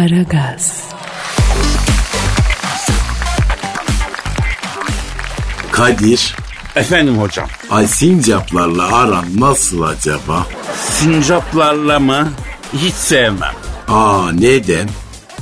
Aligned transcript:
Aragaz. 0.00 0.84
Kadir, 5.72 6.34
Efendim 6.76 7.18
hocam. 7.18 7.46
ay 7.70 7.86
sincaplarla 7.86 8.96
aran 8.96 9.24
nasıl 9.38 9.82
acaba? 9.82 10.46
Sincaplarla 10.90 12.00
mı? 12.00 12.28
Hiç 12.72 12.94
sevmem. 12.94 13.52
Aa 13.88 14.32
neden? 14.32 14.88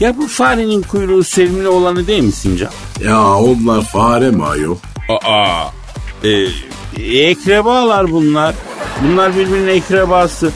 Ya 0.00 0.16
bu 0.16 0.26
farenin 0.28 0.82
kuyruğu 0.82 1.24
sevimli 1.24 1.68
olanı 1.68 2.06
değil 2.06 2.22
mi 2.22 2.32
sincap? 2.32 2.72
Ya 3.04 3.24
onlar 3.34 3.84
fare 3.84 4.30
mi 4.30 4.46
ayol? 4.46 4.76
Aa. 5.24 5.64
E, 6.24 6.46
ekrebalar 7.28 8.10
bunlar. 8.10 8.54
Bunlar 9.02 9.36
birbirinin 9.36 9.68
ekrebası. 9.68 10.50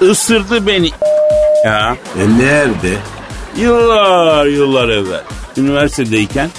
Isırdı 0.00 0.66
beni 0.66 0.90
ya. 1.64 1.96
E 2.20 2.38
nerede? 2.38 2.96
Yıllar 3.60 4.46
yıllar 4.46 4.88
evvel. 4.88 5.22
Üniversitedeyken 5.56 6.50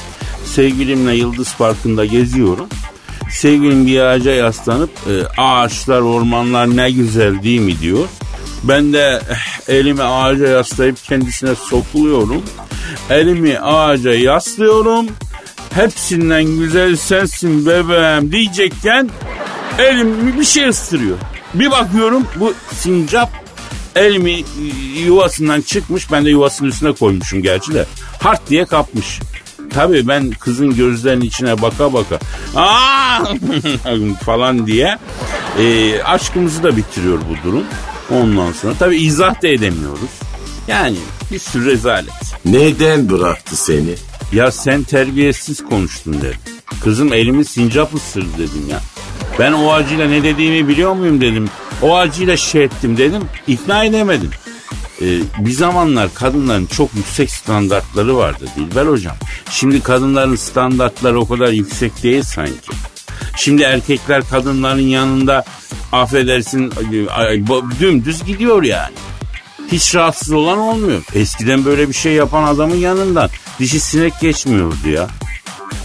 sevgilimle 0.46 1.16
Yıldız 1.16 1.56
Parkı'nda 1.58 2.06
geziyorum. 2.06 2.68
Sevgilim 3.32 3.88
bir 3.88 4.00
ağaca 4.00 4.32
yaslanıp 4.32 4.90
e, 4.90 5.42
ağaçlar 5.42 6.02
ormanlar 6.02 6.76
ne 6.78 6.92
güzel 6.92 7.44
değil 7.44 7.60
mi 7.60 7.80
diyor. 7.80 8.08
Ben 8.64 8.94
de 8.94 9.22
eh, 9.30 9.70
elimi 9.74 10.04
ağaca 10.04 10.48
yaslayıp 10.48 11.04
kendisine 11.04 11.56
sokuluyorum. 11.56 12.44
Elimi 13.10 13.60
ağaca 13.60 14.14
yaslıyorum. 14.14 15.08
Hepsinden 15.74 16.44
güzel 16.46 16.96
sensin 16.96 17.66
bebeğim 17.66 18.32
diyecekken 18.32 19.10
elim 19.80 20.40
bir 20.40 20.46
şey 20.46 20.68
ısırıyor. 20.68 21.18
Bir 21.54 21.72
bakıyorum 21.72 22.28
bu 22.36 22.54
sincap 22.74 23.30
elimi 23.96 24.32
e, 24.32 24.44
yuvasından 25.00 25.62
çıkmış. 25.62 26.12
Ben 26.12 26.26
de 26.26 26.30
yuvasının 26.30 26.70
üstüne 26.70 26.92
koymuşum 26.92 27.42
gerçi 27.42 27.74
de. 27.74 27.86
Hart 28.22 28.50
diye 28.50 28.66
kapmış. 28.66 29.20
Tabii 29.74 30.08
ben 30.08 30.32
kızın 30.32 30.76
gözlerinin 30.76 31.26
içine 31.26 31.62
baka 31.62 31.94
baka 31.94 32.20
aa 32.56 33.26
falan 34.26 34.68
diye 34.68 34.98
e, 35.60 35.94
aşkımızı 36.04 36.64
da 36.64 36.78
bitiriyor 36.78 37.20
bu 37.30 37.48
durum. 37.50 37.64
Ondan 38.12 38.52
sonra 38.52 38.74
tabii 38.80 38.98
izah 38.98 39.42
da 39.44 39.48
edemiyoruz. 39.48 40.10
Yani 40.68 40.98
bir 41.32 41.40
sürü 41.40 41.66
rezalet. 41.66 42.14
Neden 42.46 43.10
bıraktı 43.10 43.56
seni? 43.56 43.96
Ya 44.34 44.52
sen 44.52 44.84
terbiyesiz 44.84 45.66
konuştun 45.66 46.14
dedim. 46.22 46.40
Kızım 46.84 47.14
elimi 47.14 47.46
sincap 47.46 47.96
ısırdı 47.96 48.34
dedim 48.38 48.70
ya. 48.70 48.80
Ben 49.40 49.52
o 49.52 49.72
acıyla 49.72 50.08
ne 50.08 50.24
dediğimi 50.24 50.68
biliyor 50.68 50.94
muyum 50.94 51.22
dedim. 51.22 51.50
O 51.82 51.98
acıyla 51.98 52.38
şey 52.38 52.64
ettim 52.64 52.98
dedim. 52.98 53.24
İkna 53.48 53.84
edemedim. 53.84 54.30
Ee, 55.02 55.06
bir 55.38 55.52
zamanlar 55.52 56.14
kadınların 56.14 56.66
çok 56.66 56.96
yüksek 56.96 57.32
standartları 57.32 58.18
vardı 58.18 58.46
Dilber 58.56 58.86
hocam. 58.86 59.16
Şimdi 59.50 59.84
kadınların 59.84 60.36
standartları 60.36 61.20
o 61.20 61.28
kadar 61.28 61.50
yüksek 61.50 62.04
değil 62.04 62.24
sanki. 62.24 62.72
Şimdi 63.38 63.62
erkekler 63.62 64.24
kadınların 64.30 64.88
yanında 64.88 65.44
affedersin 65.92 66.74
dümdüz 67.80 68.24
gidiyor 68.24 68.64
yani. 68.64 68.96
Hiç 69.72 69.96
rahatsız 69.96 70.32
olan 70.32 70.58
olmuyor. 70.58 71.02
Eskiden 71.14 71.66
böyle 71.66 71.90
bir 71.90 71.94
şey 71.94 72.14
yapan 72.14 72.44
adamın 72.44 72.76
yanından 72.76 73.30
dişi 73.60 73.80
sinek 73.80 74.20
geçmiyordu 74.20 74.90
ya. 74.90 75.08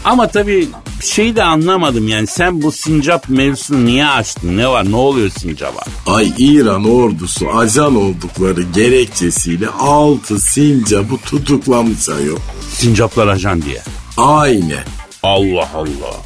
Ama 0.04 0.28
tabii 0.28 0.68
şeyi 1.00 1.36
de 1.36 1.42
anlamadım 1.42 2.08
yani 2.08 2.26
sen 2.26 2.62
bu 2.62 2.72
sincap 2.72 3.28
mevzusunu 3.28 3.84
niye 3.84 4.06
açtın? 4.06 4.56
Ne 4.56 4.68
var? 4.68 4.90
Ne 4.90 4.96
oluyor 4.96 5.30
sincaba? 5.38 5.80
Ay 6.06 6.32
İran 6.38 6.84
ordusu 6.90 7.50
ajan 7.50 7.96
oldukları 7.96 8.62
gerekçesiyle 8.62 9.68
altı 9.68 10.40
sincapı 10.40 11.16
tutuklamış 11.16 12.08
ayol. 12.08 12.38
Sincaplar 12.70 13.26
ajan 13.28 13.62
diye. 13.62 13.82
Aynen. 14.16 14.84
Allah 15.22 15.70
Allah. 15.74 16.16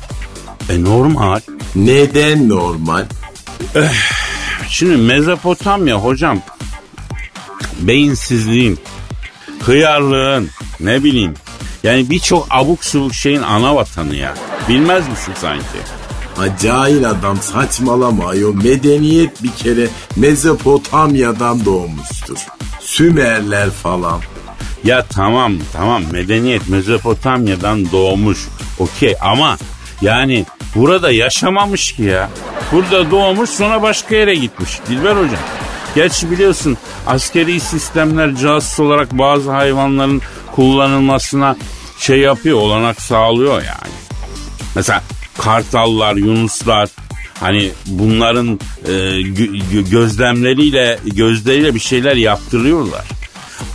E 0.70 0.84
normal. 0.84 1.40
Neden 1.76 2.48
normal? 2.48 3.04
Şimdi 4.68 4.96
Mezopotamya 4.96 5.96
hocam 5.96 6.40
beyinsizliğin, 7.80 8.78
hıyarlığın, 9.60 10.48
ne 10.80 11.04
bileyim 11.04 11.34
yani 11.82 12.10
birçok 12.10 12.46
abuk 12.50 12.84
subuk 12.84 13.14
şeyin 13.14 13.42
ana 13.42 13.76
vatanı 13.76 14.14
ya. 14.14 14.34
Bilmez 14.68 15.08
misin 15.08 15.32
sanki? 15.36 15.78
Ha 16.36 16.44
cahil 16.62 17.10
adam 17.10 17.36
saçmalama 17.36 18.26
ayol. 18.28 18.54
Medeniyet 18.54 19.42
bir 19.42 19.52
kere 19.52 19.88
Mezopotamya'dan 20.16 21.64
doğmuştur. 21.64 22.38
Sümerler 22.80 23.70
falan. 23.70 24.20
Ya 24.84 25.04
tamam 25.10 25.52
tamam 25.72 26.02
medeniyet 26.12 26.68
Mezopotamya'dan 26.68 27.92
doğmuş 27.92 28.38
okey 28.78 29.14
ama 29.20 29.58
yani 30.02 30.46
burada 30.74 31.10
yaşamamış 31.10 31.92
ki 31.92 32.02
ya. 32.02 32.30
Burada 32.72 33.10
doğmuş 33.10 33.50
sonra 33.50 33.82
başka 33.82 34.16
yere 34.16 34.34
gitmiş 34.34 34.78
Dilber 34.88 35.16
hocam. 35.16 35.40
Gerçi 35.94 36.30
biliyorsun 36.30 36.76
askeri 37.06 37.60
sistemler 37.60 38.34
casus 38.36 38.80
olarak 38.80 39.18
bazı 39.18 39.50
hayvanların 39.50 40.22
kullanılmasına 40.58 41.56
şey 41.98 42.18
yapıyor 42.18 42.58
olanak 42.58 43.00
sağlıyor 43.00 43.54
yani. 43.54 43.94
Mesela 44.74 45.02
kartallar, 45.38 46.16
yunuslar 46.16 46.88
hani 47.40 47.70
bunların 47.86 48.60
e, 48.84 48.90
gö- 49.20 49.62
gö- 49.72 49.90
gözlemleriyle 49.90 50.98
gözleriyle 51.04 51.74
bir 51.74 51.80
şeyler 51.80 52.16
yaptırıyorlar. 52.16 53.04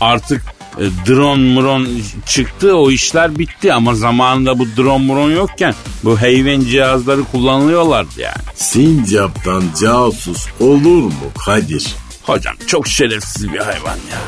Artık 0.02 0.42
e, 0.78 0.84
drone 1.08 1.54
muron 1.54 1.88
çıktı 2.26 2.76
o 2.78 2.92
işler 2.92 3.40
bitti 3.40 3.74
ama 3.74 3.96
zamanında 3.96 4.60
bu 4.60 4.66
drone 4.78 5.06
muron 5.06 5.32
yokken 5.32 5.76
bu 6.04 6.20
heyven 6.22 6.62
cihazları 6.62 7.24
kullanılıyorlardı 7.24 8.22
yani. 8.22 8.44
Sincaptan 8.56 9.64
casus 9.82 10.46
olur 10.60 11.04
mu 11.04 11.14
Kadir? 11.46 11.96
Hocam 12.24 12.56
çok 12.68 12.88
şerefsiz 12.88 13.54
bir 13.54 13.60
hayvan 13.60 13.96
ya. 13.96 14.20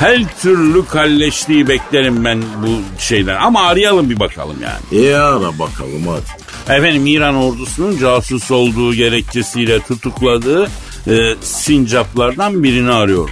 Her 0.00 0.18
türlü 0.42 0.86
kalleşliği 0.86 1.68
beklerim 1.68 2.24
ben 2.24 2.42
bu 2.42 3.00
şeyden 3.02 3.36
ama 3.36 3.62
arayalım 3.62 4.10
bir 4.10 4.20
bakalım 4.20 4.56
yani. 4.62 5.04
E 5.06 5.14
ara 5.16 5.58
bakalım 5.58 6.06
hadi. 6.08 6.44
Efendim 6.78 7.06
İran 7.06 7.34
ordusunun 7.36 7.98
casus 7.98 8.50
olduğu 8.50 8.94
gerekçesiyle 8.94 9.80
tutukladığı 9.80 10.64
e, 11.06 11.34
sincaplardan 11.40 12.62
birini 12.62 12.92
arıyorum. 12.92 13.30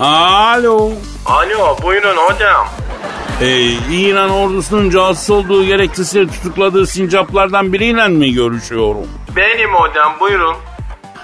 Alo. 0.00 0.90
Alo 1.26 1.76
buyurun 1.82 2.16
hocam. 2.16 2.66
E, 3.40 3.60
İran 3.92 4.30
ordusunun 4.30 4.90
casus 4.90 5.30
olduğu 5.30 5.64
gerekçesiyle 5.64 6.26
tutukladığı 6.26 6.86
sincaplardan 6.86 7.72
biriyle 7.72 8.08
mi 8.08 8.32
görüşüyorum? 8.32 9.06
Benim 9.36 9.74
hocam 9.74 10.12
buyurun. 10.20 10.56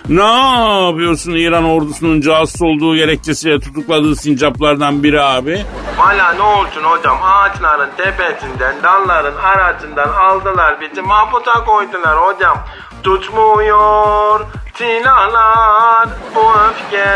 Ne 0.09 0.87
yapıyorsun 0.87 1.33
İran 1.33 1.65
ordusunun 1.65 2.21
casus 2.21 2.63
olduğu 2.63 2.97
gerekçesiyle 2.97 3.61
tutukladığı 3.61 4.17
sincaplardan 4.17 5.03
biri 5.03 5.23
abi? 5.23 5.65
Valla 5.99 6.33
ne 6.33 6.43
olsun 6.43 6.83
hocam 6.83 7.19
ağaçların 7.23 7.91
tepesinden 7.97 8.75
dalların 8.83 9.37
arasından 9.37 10.09
aldılar 10.09 10.81
bizi 10.81 11.03
mahpusa 11.03 11.65
koydular 11.65 12.19
hocam. 12.19 12.59
Tutmuyor 13.03 14.41
silahlar 14.75 16.09
bu 16.35 16.41
öfke 16.41 17.07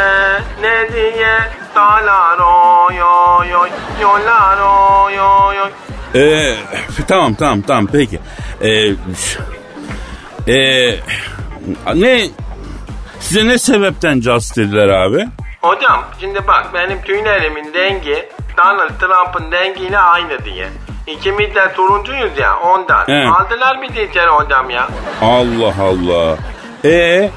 ne 0.60 0.92
diye 0.92 1.38
dalar 1.74 2.38
oy 2.38 3.02
oy 3.02 3.56
oy 3.56 3.68
yollar 4.02 4.58
oy 4.58 5.20
oy 5.20 5.60
oy. 5.60 5.70
Ee, 6.14 6.56
tamam 7.08 7.34
tamam 7.34 7.62
tamam 7.62 7.86
peki. 7.92 8.20
Ee, 8.60 8.88
ee, 10.52 10.98
ne 11.94 12.30
size 13.20 13.48
ne 13.48 13.58
sebepten 13.58 14.20
casus 14.20 14.56
dediler 14.56 14.88
abi? 14.88 15.26
Hocam 15.62 16.04
şimdi 16.20 16.46
bak 16.48 16.66
benim 16.74 17.02
tüylerimin 17.02 17.74
rengi 17.74 18.28
Donald 18.56 18.90
Trump'ın 19.00 19.52
rengiyle 19.52 19.98
aynı 19.98 20.44
diye. 20.44 20.68
İkimiz 21.06 21.54
de 21.54 21.72
turuncuyuz 21.76 22.38
ya 22.38 22.58
ondan. 22.60 23.04
He. 23.06 23.28
Aldılar 23.28 23.82
bizi 23.82 24.02
içeri 24.02 24.28
hocam 24.30 24.70
ya. 24.70 24.88
Allah 25.22 25.74
Allah. 25.80 26.36
Ee, 26.84 27.30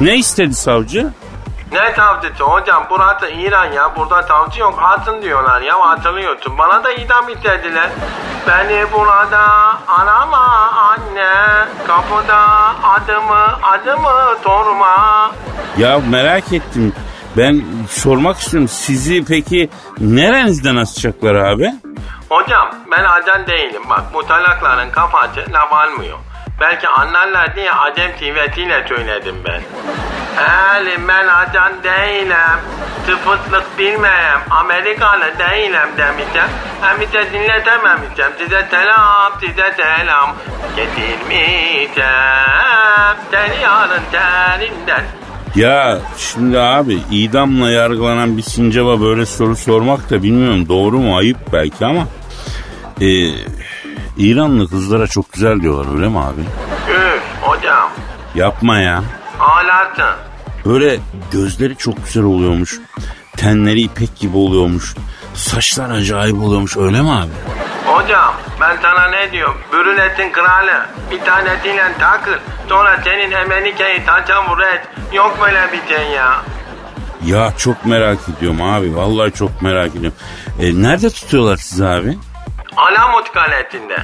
ne 0.00 0.16
istedi 0.16 0.54
savcı? 0.54 1.10
Ne 1.74 1.94
tavcısı 1.94 2.44
hocam 2.44 2.86
burası 2.90 3.28
İran 3.28 3.72
ya 3.72 3.96
burada 3.96 4.26
tavcı 4.26 4.60
yok 4.60 4.78
atın 4.82 5.22
diyorlar 5.22 5.60
ya 5.60 5.80
hatırlıyorsun 5.80 6.58
bana 6.58 6.84
da 6.84 6.92
idam 6.92 7.28
istediler. 7.28 7.90
Beni 8.48 8.92
burada 8.92 9.40
arama 9.88 10.70
anne 10.72 11.66
kapıda 11.86 12.38
adımı 12.82 13.62
adımı 13.62 14.36
sorma. 14.44 15.30
Ya 15.78 16.00
merak 16.10 16.52
ettim. 16.52 16.92
Ben 17.36 17.62
sormak 17.88 18.38
istiyorum. 18.38 18.68
Sizi 18.68 19.24
peki 19.24 19.70
nerenizden 19.98 20.76
asacaklar 20.76 21.34
abi? 21.34 21.70
Hocam 22.28 22.68
ben 22.90 23.04
ajan 23.04 23.46
değilim 23.46 23.82
bak 23.90 24.02
bu 24.14 24.26
talakların 24.26 24.90
kafası 24.90 25.40
laf 25.52 25.72
almıyor. 25.72 26.18
Belki 26.60 26.88
anlarlar 26.88 27.56
diye 27.56 27.72
Acem 27.72 28.12
TV'siyle 28.12 28.84
söyledim 28.88 29.36
ben. 29.44 29.60
Elim 30.80 31.08
ben 31.08 31.26
acan 31.26 31.72
değilim. 31.82 32.58
Tıfıtlık 33.06 33.78
bilmeyem. 33.78 34.40
Amerikalı 34.50 35.24
değilim 35.38 35.88
demişim. 35.98 36.50
Hem 36.80 37.00
de 37.00 37.32
dinletememişim. 37.32 38.38
Size 38.38 38.66
selam, 38.70 39.32
size 39.40 39.74
selam. 39.76 40.36
Getirmeyeceğim. 40.76 43.16
Seni 43.30 43.62
yarın 43.62 44.02
terinden. 44.12 45.04
Ya 45.56 45.98
şimdi 46.16 46.58
abi 46.58 46.98
idamla 47.10 47.70
yargılanan 47.70 48.36
bir 48.36 48.42
sincaba 48.42 49.00
böyle 49.00 49.26
soru 49.26 49.56
sormak 49.56 50.10
da 50.10 50.22
bilmiyorum 50.22 50.68
doğru 50.68 50.98
mu 50.98 51.16
ayıp 51.16 51.36
belki 51.52 51.86
ama 51.86 52.06
e, 53.00 53.06
İranlı 54.18 54.68
kızlara 54.68 55.06
çok 55.06 55.32
güzel 55.32 55.60
diyorlar 55.60 55.94
öyle 55.94 56.08
mi 56.08 56.18
abi? 56.18 56.40
Üf 56.90 57.22
hocam. 57.42 57.90
Yapma 58.34 58.78
ya. 58.78 59.02
Ağlarsın. 59.40 60.20
Böyle 60.66 60.98
gözleri 61.32 61.76
çok 61.76 62.04
güzel 62.04 62.22
oluyormuş. 62.24 62.80
Tenleri 63.36 63.80
ipek 63.80 64.16
gibi 64.16 64.36
oluyormuş. 64.36 64.94
Saçlar 65.34 65.90
acayip 65.90 66.42
oluyormuş 66.42 66.76
öyle 66.76 67.00
mi 67.02 67.10
abi? 67.10 67.30
Hocam 67.86 68.34
ben 68.60 68.76
sana 68.82 69.08
ne 69.08 69.32
diyorum? 69.32 69.56
Brünetin 69.72 70.32
kralı. 70.32 70.86
Bir 71.10 71.20
tanesiyle 71.20 71.92
takıl. 71.98 72.32
Sonra 72.68 73.00
senin 73.04 73.30
Emenike'yi 73.30 74.04
taça 74.06 74.44
vur 74.50 74.60
et. 74.60 74.80
Yok 75.12 75.38
böyle 75.42 75.60
bir 75.72 75.94
şey 75.94 76.10
ya. 76.10 76.42
Ya 77.26 77.52
çok 77.58 77.86
merak 77.86 78.18
ediyorum 78.36 78.62
abi. 78.62 78.96
Vallahi 78.96 79.32
çok 79.32 79.62
merak 79.62 79.90
ediyorum. 79.96 80.18
E, 80.60 80.82
nerede 80.82 81.10
tutuyorlar 81.10 81.56
sizi 81.56 81.86
abi? 81.86 82.18
Alamut 82.76 83.32
Kalesi'nde. 83.32 83.98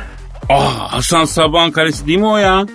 Ah 0.48 0.92
Hasan 0.92 1.24
Sabahan 1.24 1.70
Kalesi 1.70 2.06
değil 2.06 2.18
mi 2.18 2.26
o 2.26 2.36
ya? 2.36 2.66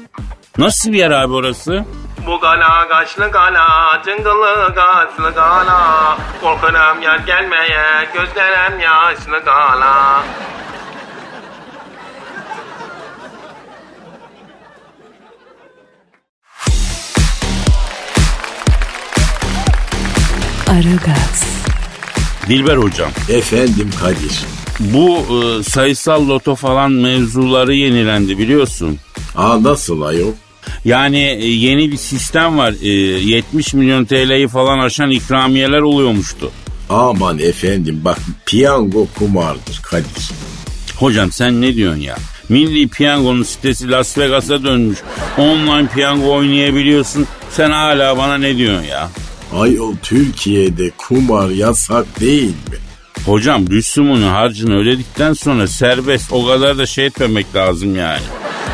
Nasıl 0.58 0.92
bir 0.92 0.98
yer 0.98 1.12
abi 1.12 1.34
orası? 1.34 1.86
Bu 2.28 2.40
kala 2.40 2.88
kaşlı 2.88 3.32
kala, 3.32 3.68
cıngılı 4.06 4.76
kaşlı 4.76 5.36
kala. 5.36 6.18
Korkarım 6.42 7.02
yer 7.02 7.18
gelmeye, 7.20 8.10
gözlerim 8.14 8.80
yaşlı 8.80 9.46
kala. 9.46 10.24
Aragaz, 20.70 21.46
Dilber 22.50 22.78
hocam. 22.78 23.12
Efendim 23.30 23.92
Kadir. 24.02 24.55
Bu 24.80 25.18
e, 25.20 25.64
sayısal 25.64 26.28
loto 26.28 26.56
falan 26.56 26.92
mevzuları 26.92 27.76
yenilendi 27.76 28.38
biliyorsun. 28.38 28.98
Aa 29.36 29.64
nasıl 29.64 30.02
ayol? 30.02 30.32
Yani 30.86 31.20
e, 31.20 31.48
yeni 31.48 31.92
bir 31.92 31.98
sistem 31.98 32.58
var. 32.58 32.74
E, 32.82 32.88
70 32.90 33.74
milyon 33.74 34.06
TL'yi 34.06 34.48
falan 34.48 34.80
aşan 34.80 35.12
ikramiyeler 35.12 35.82
oluyormuştu. 35.82 36.52
Aman 36.90 37.40
efendim 37.40 38.02
bak 38.06 38.18
piyango 38.46 39.08
kumardır 39.20 39.82
Kadir. 39.84 40.30
Hocam 40.96 41.32
sen 41.32 41.62
ne 41.62 41.76
diyorsun 41.76 42.02
ya? 42.02 42.16
Milli 42.50 42.88
Piyango'nun 42.88 43.44
sitesi 43.44 43.90
Las 43.92 44.18
Vegas'a 44.18 44.64
dönmüş. 44.64 45.00
Online 45.38 45.88
piyango 45.96 46.34
oynayabiliyorsun. 46.34 47.28
Sen 47.52 47.72
hala 47.72 48.18
bana 48.18 48.38
ne 48.38 48.58
diyorsun 48.58 48.88
ya? 48.88 49.10
Ayol 49.60 49.94
Türkiye'de 50.04 50.92
kumar 50.98 51.50
yasak 51.50 52.20
değil 52.20 52.46
mi? 52.46 52.78
Hocam 53.26 53.70
rüsumunu 53.70 54.32
harcını 54.32 54.78
ödedikten 54.78 55.34
sonra 55.34 55.68
serbest 55.68 56.34
o 56.34 56.46
kadar 56.48 56.78
da 56.78 56.86
şey 56.86 57.06
etmemek 57.06 57.56
lazım 57.56 57.96
yani. 57.96 58.22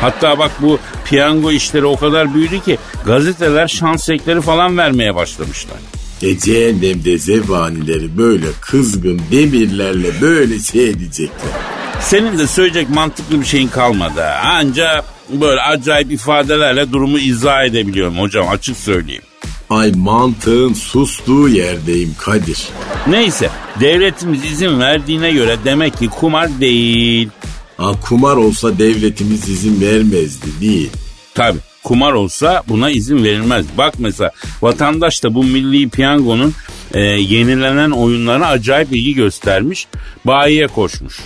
Hatta 0.00 0.38
bak 0.38 0.50
bu 0.60 0.78
piyango 1.04 1.52
işleri 1.52 1.86
o 1.86 1.96
kadar 1.96 2.34
büyüdü 2.34 2.60
ki 2.60 2.78
gazeteler 3.06 3.68
şans 3.68 4.08
ekleri 4.08 4.40
falan 4.40 4.78
vermeye 4.78 5.14
başlamışlar. 5.14 5.76
E 6.22 6.38
cehennemde 6.38 7.18
zebanileri 7.18 8.18
böyle 8.18 8.46
kızgın 8.60 9.20
demirlerle 9.32 10.20
böyle 10.20 10.58
şey 10.58 10.88
edecekler. 10.88 11.50
Senin 12.00 12.38
de 12.38 12.46
söyleyecek 12.46 12.90
mantıklı 12.90 13.40
bir 13.40 13.46
şeyin 13.46 13.68
kalmadı. 13.68 14.24
Anca 14.24 15.04
böyle 15.28 15.60
acayip 15.60 16.12
ifadelerle 16.12 16.92
durumu 16.92 17.18
izah 17.18 17.64
edebiliyorum 17.64 18.18
hocam 18.18 18.48
açık 18.48 18.76
söyleyeyim. 18.76 19.22
Ay 19.72 19.92
mantığın 19.96 20.72
sustuğu 20.72 21.48
yerdeyim 21.48 22.14
Kadir. 22.18 22.68
Neyse 23.06 23.50
devletimiz 23.80 24.44
izin 24.44 24.80
verdiğine 24.80 25.32
göre 25.32 25.56
demek 25.64 25.98
ki 25.98 26.08
kumar 26.08 26.60
değil. 26.60 27.28
Ha, 27.76 27.92
kumar 28.02 28.36
olsa 28.36 28.78
devletimiz 28.78 29.48
izin 29.48 29.80
vermezdi 29.80 30.46
değil. 30.60 30.90
Tabi 31.34 31.58
kumar 31.84 32.12
olsa 32.12 32.62
buna 32.68 32.90
izin 32.90 33.24
verilmez. 33.24 33.66
Bak 33.78 33.94
mesela 33.98 34.30
vatandaş 34.62 35.22
da 35.24 35.34
bu 35.34 35.44
milli 35.44 35.88
piyangonun 35.88 36.54
e, 36.94 37.00
yenilenen 37.00 37.90
oyunlarına 37.90 38.46
acayip 38.46 38.92
ilgi 38.92 39.14
göstermiş. 39.14 39.86
Bayiye 40.24 40.66
koşmuş. 40.66 41.20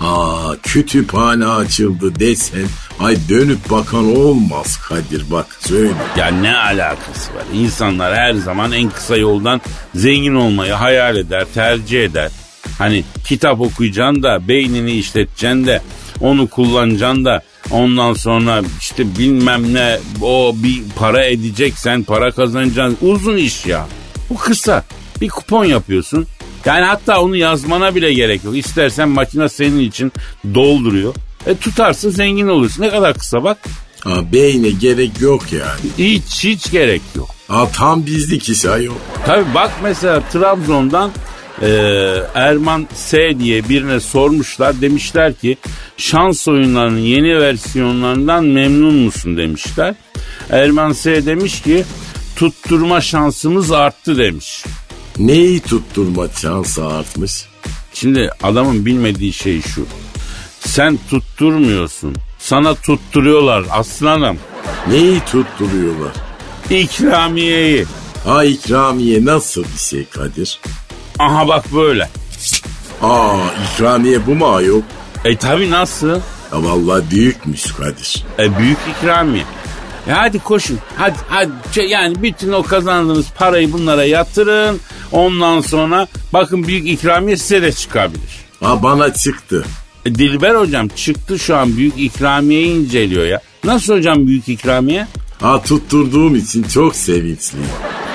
Aa 0.00 0.56
kütüphane 0.62 1.46
açıldı 1.46 2.20
desen 2.20 2.66
ay 3.00 3.16
dönüp 3.28 3.70
bakan 3.70 4.16
olmaz 4.16 4.76
Kadir 4.76 5.30
bak 5.30 5.46
söyle. 5.60 5.92
Ya 6.16 6.26
ne 6.26 6.56
alakası 6.56 7.34
var? 7.34 7.44
İnsanlar 7.54 8.14
her 8.14 8.34
zaman 8.34 8.72
en 8.72 8.90
kısa 8.90 9.16
yoldan 9.16 9.60
zengin 9.94 10.34
olmayı 10.34 10.72
hayal 10.72 11.16
eder, 11.16 11.46
tercih 11.54 12.04
eder. 12.04 12.30
Hani 12.78 13.04
kitap 13.24 13.60
okuyacaksın 13.60 14.22
da, 14.22 14.48
beynini 14.48 14.92
işleteceksin 14.92 15.66
de, 15.66 15.82
onu 16.20 16.48
kullanacaksın 16.48 17.24
da, 17.24 17.42
ondan 17.70 18.14
sonra 18.14 18.62
işte 18.80 19.18
bilmem 19.18 19.74
ne 19.74 19.98
o 20.22 20.54
bir 20.56 20.82
para 20.96 21.24
edeceksen, 21.24 22.02
para 22.02 22.30
kazanacaksın. 22.30 22.98
Uzun 23.08 23.36
iş 23.36 23.66
ya. 23.66 23.86
Bu 24.30 24.36
kısa. 24.36 24.84
Bir 25.20 25.28
kupon 25.28 25.64
yapıyorsun. 25.64 26.26
Yani 26.64 26.84
hatta 26.84 27.20
onu 27.20 27.36
yazmana 27.36 27.94
bile 27.94 28.14
gerek 28.14 28.44
yok. 28.44 28.56
İstersen 28.56 29.08
makine 29.08 29.48
senin 29.48 29.78
için 29.78 30.12
dolduruyor. 30.54 31.14
E 31.46 31.56
tutarsın 31.56 32.10
zengin 32.10 32.48
olursun. 32.48 32.82
Ne 32.82 32.90
kadar 32.90 33.14
kısa 33.14 33.44
bak. 33.44 33.58
Aa, 34.04 34.32
beyne 34.32 34.70
gerek 34.70 35.20
yok 35.20 35.52
yani. 35.52 35.80
Hiç 35.98 36.44
hiç 36.44 36.70
gerek 36.70 37.02
yok. 37.16 37.30
Aa, 37.48 37.68
tam 37.68 38.06
bizlik 38.06 38.48
iş 38.48 38.64
ayol. 38.64 38.94
Tabi 39.26 39.54
bak 39.54 39.70
mesela 39.82 40.22
Trabzon'dan 40.32 41.10
e, 41.62 41.68
Erman 42.34 42.88
S 42.94 43.38
diye 43.40 43.68
birine 43.68 44.00
sormuşlar. 44.00 44.80
Demişler 44.80 45.34
ki 45.34 45.56
şans 45.96 46.48
oyunlarının 46.48 46.98
yeni 46.98 47.38
versiyonlarından 47.40 48.44
memnun 48.44 48.94
musun 48.94 49.36
demişler. 49.36 49.94
Erman 50.50 50.92
S 50.92 51.26
demiş 51.26 51.62
ki 51.62 51.84
tutturma 52.36 53.00
şansımız 53.00 53.72
arttı 53.72 54.18
demiş. 54.18 54.64
Neyi 55.18 55.60
tutturma 55.60 56.28
şansı 56.28 56.86
artmış? 56.86 57.32
Şimdi 57.94 58.30
adamın 58.42 58.86
bilmediği 58.86 59.32
şey 59.32 59.62
şu. 59.62 59.86
Sen 60.66 60.98
tutturmuyorsun. 61.10 62.16
Sana 62.38 62.74
tutturuyorlar 62.74 63.64
aslanım. 63.70 64.38
Neyi 64.88 65.20
tutturuyorlar? 65.20 66.12
İkramiyeyi. 66.70 67.86
Ha 68.24 68.44
ikramiye 68.44 69.24
nasıl 69.24 69.64
bir 69.64 69.78
şey 69.78 70.04
Kadir? 70.04 70.60
Aha 71.18 71.48
bak 71.48 71.64
böyle. 71.74 72.08
Aa 73.02 73.36
ikramiye 73.72 74.26
bu 74.26 74.34
mu 74.34 74.54
ayol? 74.54 74.80
E 75.24 75.36
tabi 75.36 75.70
nasıl? 75.70 76.08
Ya 76.08 76.20
vallahi 76.52 77.10
büyükmüş 77.10 77.72
Kadir. 77.72 78.24
E 78.38 78.58
büyük 78.58 78.78
ikramiye. 78.96 79.44
E 80.08 80.12
hadi 80.12 80.38
koşun. 80.38 80.78
Hadi 80.96 81.16
hadi 81.28 81.50
Şey, 81.74 81.86
yani 81.88 82.22
bütün 82.22 82.52
o 82.52 82.62
kazandığınız 82.62 83.26
parayı 83.38 83.72
bunlara 83.72 84.04
yatırın. 84.04 84.80
Ondan 85.12 85.60
sonra 85.60 86.08
bakın 86.32 86.66
büyük 86.66 86.88
ikramiye 86.88 87.36
size 87.36 87.62
de 87.62 87.72
çıkabilir. 87.72 88.44
Ha 88.60 88.82
bana 88.82 89.14
çıktı. 89.14 89.64
Dilber 90.04 90.54
hocam 90.54 90.88
çıktı 90.88 91.38
şu 91.38 91.56
an 91.56 91.76
büyük 91.76 91.98
ikramiyeyi 91.98 92.68
inceliyor 92.76 93.24
ya. 93.26 93.40
Nasıl 93.64 93.96
hocam 93.96 94.26
büyük 94.26 94.48
ikramiye? 94.48 95.06
Ha 95.40 95.62
tutturduğum 95.62 96.36
için 96.36 96.62
çok 96.62 96.96
sevinçliyim. 96.96 97.66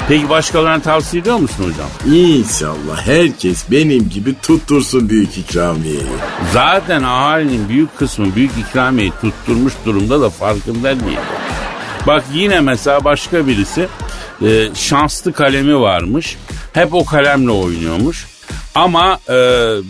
Peki 0.08 0.30
başkalarına 0.30 0.82
tavsiye 0.82 1.22
ediyor 1.22 1.38
musun 1.38 1.64
hocam? 1.64 2.16
İnşallah 2.16 3.08
herkes 3.08 3.72
benim 3.72 4.10
gibi 4.10 4.36
tuttursun 4.42 5.10
büyük 5.10 5.38
ikramiyeyi. 5.38 6.00
Zaten 6.54 7.04
ahalinin 7.04 7.70
büyük 7.70 7.98
kısmı 7.98 8.36
büyük 8.36 8.52
ikramiyeyi 8.58 9.14
tutturmuş 9.22 9.74
durumda 9.86 10.22
da 10.22 10.30
farkında 10.30 11.00
değil. 11.00 11.18
Bak 12.08 12.24
yine 12.34 12.62
mesela 12.62 13.04
başka 13.04 13.48
birisi 13.48 13.88
e, 14.46 14.68
şanslı 14.76 15.34
kalemi 15.34 15.80
varmış. 15.80 16.38
Hep 16.74 16.94
o 16.94 17.06
kalemle 17.06 17.52
oynuyormuş. 17.52 18.28
Ama 18.76 19.20
e, 19.30 19.34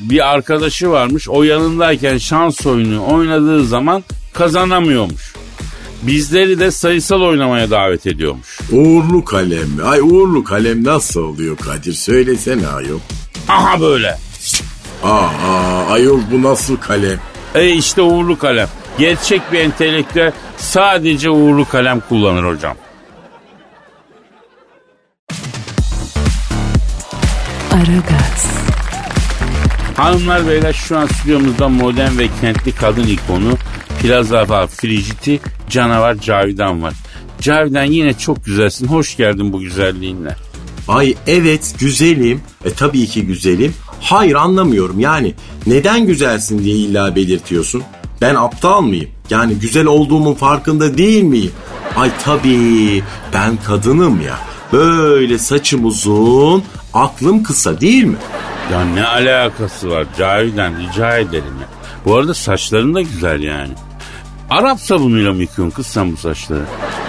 bir 0.10 0.30
arkadaşı 0.34 0.90
varmış. 0.90 1.30
O 1.30 1.44
yanındayken 1.44 2.18
şans 2.18 2.66
oyunu 2.66 3.14
oynadığı 3.14 3.66
zaman 3.66 4.04
kazanamıyormuş. 4.34 5.34
Bizleri 6.02 6.60
de 6.60 6.72
sayısal 6.72 7.22
oynamaya 7.22 7.72
davet 7.72 8.08
ediyormuş. 8.08 8.60
Uğurlu 8.72 9.26
kalem 9.26 9.70
mi? 9.70 9.84
Ay 9.84 10.00
uğurlu 10.00 10.44
kalem 10.44 10.84
nasıl 10.84 11.22
oluyor 11.22 11.58
Kadir? 11.58 11.94
Söylesene 11.94 12.68
ayol. 12.68 13.00
Aha 13.48 13.82
böyle. 13.82 14.18
Aa, 15.04 15.10
aa 15.22 15.86
ayol 15.92 16.20
bu 16.32 16.44
nasıl 16.44 16.78
kalem? 16.78 17.20
E 17.56 17.70
işte 17.70 18.02
uğurlu 18.02 18.38
kalem. 18.40 18.68
Gerçek 19.00 19.52
bir 19.52 19.60
entelektüel 19.60 20.32
sadece 20.58 21.30
uğurlu 21.30 21.70
kalem 21.70 22.00
kullanır 22.10 22.44
hocam. 22.56 22.76
Aragaz, 27.72 28.29
Hanımlar 30.00 30.48
beyler 30.48 30.74
şu 30.74 30.98
an 30.98 31.06
stüdyomuzda 31.06 31.70
modern 31.70 32.18
ve 32.18 32.28
kentli 32.42 32.72
kadın 32.72 33.08
ikonu 33.08 33.58
Plaza 34.02 34.68
Frigiti 34.68 35.40
canavar 35.70 36.16
Cavidan 36.16 36.82
var. 36.84 36.94
Cavidan 37.42 37.84
yine 37.84 38.14
çok 38.14 38.46
güzelsin. 38.46 38.88
Hoş 38.88 39.18
geldin 39.18 39.54
bu 39.54 39.60
güzelliğinle. 39.60 40.36
Ay 40.88 41.16
evet 41.28 41.76
güzelim. 41.80 42.42
E 42.66 42.74
tabii 42.74 43.06
ki 43.06 43.26
güzelim. 43.26 43.74
Hayır 44.02 44.36
anlamıyorum 44.36 45.00
yani. 45.00 45.34
Neden 45.68 46.06
güzelsin 46.06 46.64
diye 46.64 46.76
illa 46.76 47.16
belirtiyorsun. 47.16 47.84
Ben 48.22 48.36
aptal 48.36 48.82
mıyım? 48.82 49.10
Yani 49.30 49.56
güzel 49.56 49.86
olduğumun 49.86 50.34
farkında 50.34 50.98
değil 50.98 51.24
miyim? 51.24 51.52
Ay 51.96 52.12
tabii 52.24 53.04
ben 53.34 53.58
kadınım 53.68 54.22
ya. 54.22 54.40
Böyle 54.74 55.40
saçım 55.40 55.86
uzun, 55.86 56.64
aklım 56.94 57.44
kısa 57.44 57.82
değil 57.82 58.04
mi? 58.04 58.18
Ya 58.72 58.86
ne 58.86 59.06
alakası 59.06 59.90
var 59.90 60.06
Cavidan 60.18 60.74
rica 60.80 61.18
ederim 61.18 61.56
ya. 61.62 61.68
Bu 62.06 62.16
arada 62.16 62.34
saçların 62.34 62.96
da 62.96 63.02
güzel 63.02 63.42
yani. 63.42 63.74
Arap 64.50 64.80
sabunuyla 64.80 65.34
mı 65.34 65.42
yıkıyorsun 65.42 65.76
kız 65.76 65.88
sen 65.88 66.12
bu 66.12 66.18
saçları? 66.18 66.64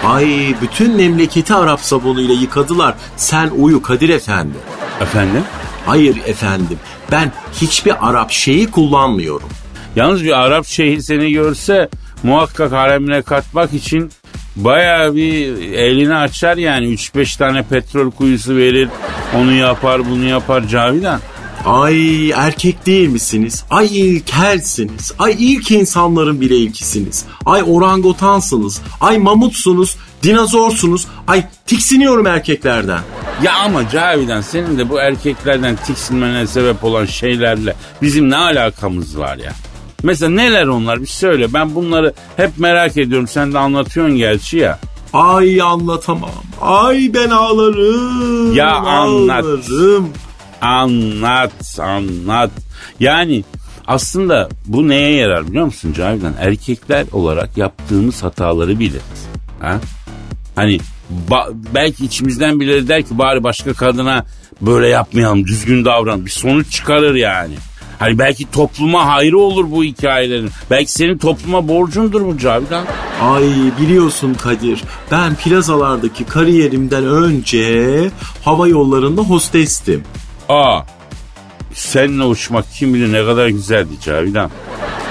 Ay 0.05 0.55
bütün 0.61 0.95
memleketi 0.95 1.53
Arap 1.53 1.79
sabunuyla 1.79 2.33
yıkadılar. 2.33 2.95
Sen 3.17 3.49
uyu 3.57 3.81
Kadir 3.81 4.09
Efendi. 4.09 4.57
Efendim? 5.01 5.43
Hayır 5.85 6.17
efendim 6.25 6.79
ben 7.11 7.31
hiçbir 7.61 8.09
Arap 8.09 8.31
şeyi 8.31 8.71
kullanmıyorum. 8.71 9.49
Yalnız 9.95 10.23
bir 10.23 10.41
Arap 10.41 10.65
şeyhi 10.65 11.03
seni 11.03 11.31
görse 11.31 11.89
muhakkak 12.23 12.71
haremine 12.71 13.21
katmak 13.21 13.73
için 13.73 14.11
Bayağı 14.55 15.15
bir 15.15 15.57
elini 15.73 16.15
açar 16.15 16.57
yani 16.57 16.85
3-5 16.87 17.37
tane 17.37 17.63
petrol 17.63 18.11
kuyusu 18.11 18.55
verir. 18.55 18.89
Onu 19.35 19.51
yapar 19.51 20.09
bunu 20.09 20.23
yapar 20.23 20.67
Cavidan. 20.67 21.19
Ay 21.65 22.29
erkek 22.31 22.85
değil 22.85 23.09
misiniz? 23.09 23.63
Ay 23.69 23.99
ilkelsiniz. 23.99 25.11
Ay 25.19 25.35
ilk 25.39 25.71
insanların 25.71 26.41
bile 26.41 26.57
ilkisiniz. 26.57 27.25
Ay 27.45 27.63
orangotansınız. 27.67 28.81
Ay 29.01 29.17
mamutsunuz. 29.17 29.95
Dinozorsunuz. 30.23 31.07
Ay 31.27 31.45
tiksiniyorum 31.65 32.27
erkeklerden. 32.27 33.01
Ya 33.43 33.53
ama 33.55 33.89
Cavidan 33.89 34.41
senin 34.41 34.77
de 34.77 34.89
bu 34.89 34.99
erkeklerden 34.99 35.75
tiksinmene 35.75 36.47
sebep 36.47 36.83
olan 36.83 37.05
şeylerle 37.05 37.75
bizim 38.01 38.29
ne 38.29 38.35
alakamız 38.35 39.17
var 39.17 39.37
ya? 39.37 39.51
Mesela 40.03 40.29
neler 40.31 40.67
onlar 40.67 41.01
bir 41.01 41.07
söyle. 41.07 41.53
Ben 41.53 41.75
bunları 41.75 42.13
hep 42.37 42.49
merak 42.57 42.97
ediyorum. 42.97 43.27
Sen 43.27 43.53
de 43.53 43.57
anlatıyorsun 43.59 44.17
gerçi 44.17 44.57
ya. 44.57 44.79
Ay 45.13 45.61
anlatamam. 45.61 46.29
Ay 46.61 47.11
ben 47.13 47.29
ağlarım. 47.29 48.55
Ya 48.55 48.75
anlat. 48.75 49.43
Ağlarım. 49.43 50.09
Anlat, 50.61 51.79
anlat. 51.79 52.51
Yani 52.99 53.43
aslında 53.87 54.49
bu 54.65 54.89
neye 54.89 55.15
yarar 55.15 55.47
biliyor 55.47 55.65
musun 55.65 55.93
Cavidan? 55.93 56.33
Erkekler 56.39 57.05
olarak 57.11 57.57
yaptığımız 57.57 58.23
hataları 58.23 58.79
bilir. 58.79 59.01
Ha? 59.59 59.79
Hani 60.55 60.79
ba- 61.29 61.53
belki 61.73 62.05
içimizden 62.05 62.59
birileri 62.59 62.87
der 62.87 63.03
ki 63.03 63.17
bari 63.17 63.43
başka 63.43 63.73
kadına 63.73 64.25
böyle 64.61 64.87
yapmayalım, 64.87 65.45
düzgün 65.47 65.85
davran. 65.85 66.25
Bir 66.25 66.31
sonuç 66.31 66.71
çıkarır 66.71 67.15
yani. 67.15 67.53
Hani 67.99 68.19
belki 68.19 68.51
topluma 68.51 69.05
hayrı 69.05 69.37
olur 69.37 69.71
bu 69.71 69.83
hikayelerin. 69.83 70.49
Belki 70.71 70.91
senin 70.91 71.17
topluma 71.17 71.67
borcundur 71.67 72.25
bu 72.25 72.37
Cavidan. 72.37 72.85
Ay 73.21 73.43
biliyorsun 73.81 74.33
Kadir 74.33 74.83
ben 75.11 75.35
plazalardaki 75.35 76.23
kariyerimden 76.25 77.05
önce 77.05 78.09
hava 78.45 78.67
yollarında 78.67 79.21
hostestim. 79.21 80.03
Aa, 80.51 80.81
seninle 81.73 82.23
uçmak 82.23 82.65
kim 82.73 82.93
bilir 82.93 83.13
ne 83.13 83.25
kadar 83.25 83.47
güzeldi 83.47 83.93
Cavidan. 84.05 84.51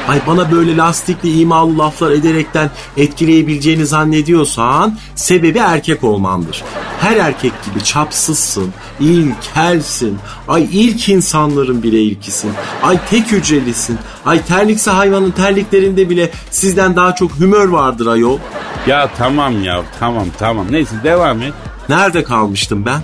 Ay 0.08 0.20
bana 0.26 0.52
böyle 0.52 0.76
lastikli 0.76 1.40
imalı 1.40 1.78
laflar 1.78 2.10
ederekten 2.10 2.70
etkileyebileceğini 2.96 3.86
zannediyorsan 3.86 4.98
sebebi 5.14 5.58
erkek 5.58 6.04
olmandır. 6.04 6.62
Her 7.00 7.16
erkek 7.16 7.52
gibi 7.64 7.84
çapsızsın, 7.84 8.72
ilkelsin. 9.00 10.18
Ay 10.48 10.68
ilk 10.72 11.08
insanların 11.08 11.82
bile 11.82 12.02
ilkisin. 12.02 12.52
Ay 12.82 12.98
tek 13.10 13.32
hücrelisin. 13.32 13.98
Ay 14.26 14.42
terlikse 14.42 14.90
hayvanın 14.90 15.30
terliklerinde 15.30 16.10
bile 16.10 16.30
sizden 16.50 16.96
daha 16.96 17.14
çok 17.14 17.38
hümör 17.38 17.68
vardır 17.68 18.06
ayol. 18.06 18.38
Ya 18.86 19.10
tamam 19.18 19.64
ya 19.64 19.82
tamam 20.00 20.26
tamam 20.38 20.66
neyse 20.70 20.94
devam 21.04 21.42
et. 21.42 21.52
Nerede 21.88 22.24
kalmıştım 22.24 22.86
ben? 22.86 23.00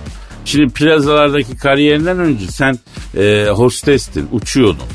Şimdi 0.47 0.73
plazalardaki 0.73 1.57
kariyerinden 1.57 2.19
önce 2.19 2.47
sen 2.47 2.79
e, 3.17 3.47
hostestin, 3.51 4.29
uçuyordun. 4.33 4.87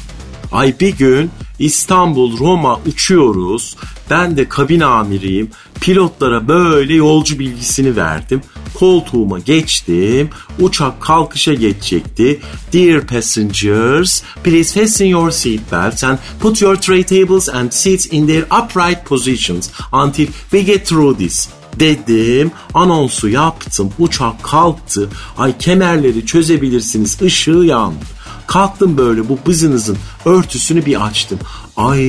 Ay 0.52 0.74
bir 0.80 0.98
gün 0.98 1.32
İstanbul, 1.60 2.40
Roma 2.40 2.80
uçuyoruz. 2.86 3.76
Ben 4.10 4.38
de 4.38 4.50
kabin 4.50 4.80
amiriyim. 4.80 5.50
Pilotlara 5.82 6.48
böyle 6.48 6.94
yolcu 6.94 7.40
bilgisini 7.40 7.96
verdim. 7.96 8.42
Koltuğuma 8.74 9.40
geçtim. 9.40 10.30
Uçak 10.60 11.02
kalkışa 11.02 11.54
geçecekti. 11.54 12.40
Dear 12.74 13.08
passengers, 13.08 14.24
please 14.44 14.80
fasten 14.80 15.06
your 15.06 15.32
seatbelts 15.32 16.04
and 16.04 16.18
put 16.40 16.62
your 16.62 16.76
tray 16.76 17.04
tables 17.04 17.50
and 17.50 17.72
seats 17.72 18.08
in 18.12 18.28
their 18.28 18.44
upright 18.44 19.06
positions 19.06 19.70
until 19.92 20.26
we 20.26 20.62
get 20.62 20.86
through 20.86 21.18
this 21.18 21.61
dedim. 21.80 22.52
Anonsu 22.74 23.30
yaptım. 23.30 23.92
Uçak 24.00 24.44
kalktı. 24.44 25.10
Ay 25.38 25.58
kemerleri 25.58 26.26
çözebilirsiniz. 26.26 27.22
Işığı 27.22 27.52
yandı. 27.52 28.06
Kalktım 28.48 28.98
böyle 28.98 29.30
bu 29.30 29.40
bızınızın 29.46 29.98
örtüsünü 30.26 30.86
bir 30.86 31.06
açtım. 31.06 31.40
Ay 31.78 32.00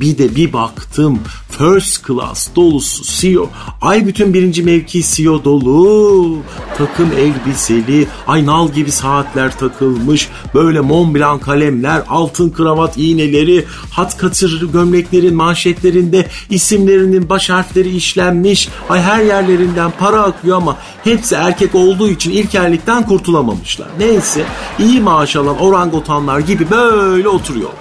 bir 0.00 0.18
de 0.18 0.36
bir 0.36 0.52
baktım 0.52 1.20
first 1.58 2.06
class 2.06 2.48
dolusu 2.56 3.02
CEO. 3.04 3.50
Ay 3.80 4.06
bütün 4.06 4.34
birinci 4.34 4.62
mevki 4.62 5.02
CEO 5.02 5.44
dolu. 5.44 6.36
Takım 6.78 7.12
elbiseli. 7.12 8.06
Ay 8.26 8.46
nal 8.46 8.72
gibi 8.72 8.92
saatler 8.92 9.58
takılmış. 9.58 10.28
Böyle 10.54 10.80
Mont 10.80 11.14
Blanc 11.14 11.40
kalemler, 11.42 12.02
altın 12.08 12.50
kravat 12.50 12.96
iğneleri, 12.96 13.64
hat 13.90 14.16
katır 14.16 14.72
gömleklerin 14.72 15.34
manşetlerinde 15.34 16.26
isimlerinin 16.50 17.28
baş 17.28 17.50
harfleri 17.50 17.96
işlenmiş. 17.96 18.68
Ay 18.88 19.02
her 19.02 19.22
yerlerinden 19.22 19.92
para 19.98 20.22
akıyor 20.22 20.56
ama 20.56 20.76
hepsi 21.04 21.34
erkek 21.34 21.74
olduğu 21.74 22.08
için 22.08 22.30
ilkellikten 22.30 23.06
kurtulamamışlar. 23.06 23.88
Neyse 23.98 24.44
iyi 24.78 25.00
maaş 25.00 25.36
alan 25.36 25.58
orangutanlar 25.58 26.38
gibi 26.38 26.70
böyle 26.70 27.28
oturuyorlar. 27.54 27.78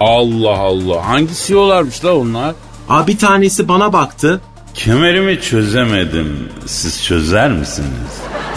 Allah 0.00 0.58
Allah 0.58 1.08
hangi 1.08 1.34
CEO'larmış 1.46 2.04
la 2.04 2.16
onlar? 2.16 2.54
Aa, 2.88 3.06
bir 3.06 3.18
tanesi 3.18 3.68
bana 3.68 3.92
baktı 3.92 4.40
Kemerimi 4.74 5.40
çözemedim. 5.40 6.48
Siz 6.66 7.04
çözer 7.04 7.50
misiniz? 7.52 8.12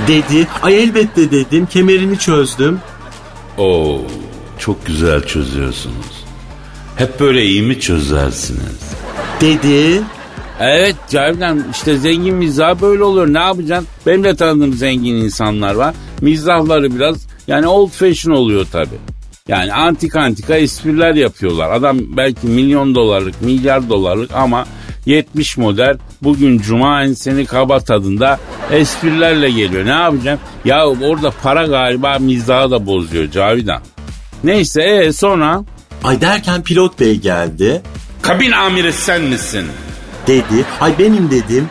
dedi. 0.08 0.48
Ay 0.64 0.84
elbette 0.84 1.32
dedim 1.32 1.66
kemerini 1.66 2.20
çözdüm. 2.20 2.80
Oo, 3.58 3.98
çok 4.60 4.86
güzel 4.86 5.24
çözüyorsunuz. 5.28 6.24
Hep 6.96 7.20
böyle 7.20 7.46
iyi 7.46 7.62
mi 7.62 7.80
çözersiniz? 7.80 8.80
Dedi. 9.42 10.02
Evet 10.60 10.96
Cavidan 11.10 11.64
işte 11.72 11.98
zengin 11.98 12.36
mizah 12.36 12.82
böyle 12.82 13.04
oluyor. 13.04 13.28
Ne 13.34 13.40
yapacaksın? 13.40 13.88
Benim 14.06 14.24
de 14.24 14.36
tanıdığım 14.36 14.74
zengin 14.74 15.16
insanlar 15.16 15.76
var. 15.76 15.94
Mizahları 16.22 16.96
biraz 16.96 17.18
yani 17.48 17.68
old 17.68 17.90
fashion 17.90 18.34
oluyor 18.34 18.66
tabi. 18.72 18.96
Yani 19.50 19.74
antik 19.74 20.16
antika 20.16 20.56
espriler 20.56 21.14
yapıyorlar. 21.14 21.72
Adam 21.72 21.98
belki 22.18 22.48
milyon 22.48 22.96
dolarlık, 22.96 23.42
milyar 23.42 23.90
dolarlık 23.90 24.32
ama 24.34 24.66
70 25.06 25.58
model 25.58 25.98
bugün 26.22 26.60
cuma 26.60 27.04
enseni 27.04 27.46
kaba 27.46 27.80
tadında 27.80 28.40
esprilerle 28.72 29.50
geliyor. 29.52 29.86
Ne 29.86 29.90
yapacaksın? 29.90 30.48
Ya 30.66 30.88
orada 30.88 31.32
para 31.44 31.66
galiba 31.66 32.20
mizahı 32.20 32.72
da 32.72 32.86
bozuyor 32.86 33.32
Cavidan. 33.32 33.82
Neyse 34.44 34.82
ee, 34.82 35.14
sonra 35.14 35.64
Ay 36.04 36.22
derken 36.22 36.64
pilot 36.64 37.00
bey 37.00 37.16
geldi. 37.16 37.82
kabin 38.22 38.52
amiri 38.52 38.94
sen 38.94 39.22
misin? 39.22 39.66
Dedi. 40.28 40.66
Ay 40.82 41.00
benim 41.00 41.32
dedim. 41.32 41.70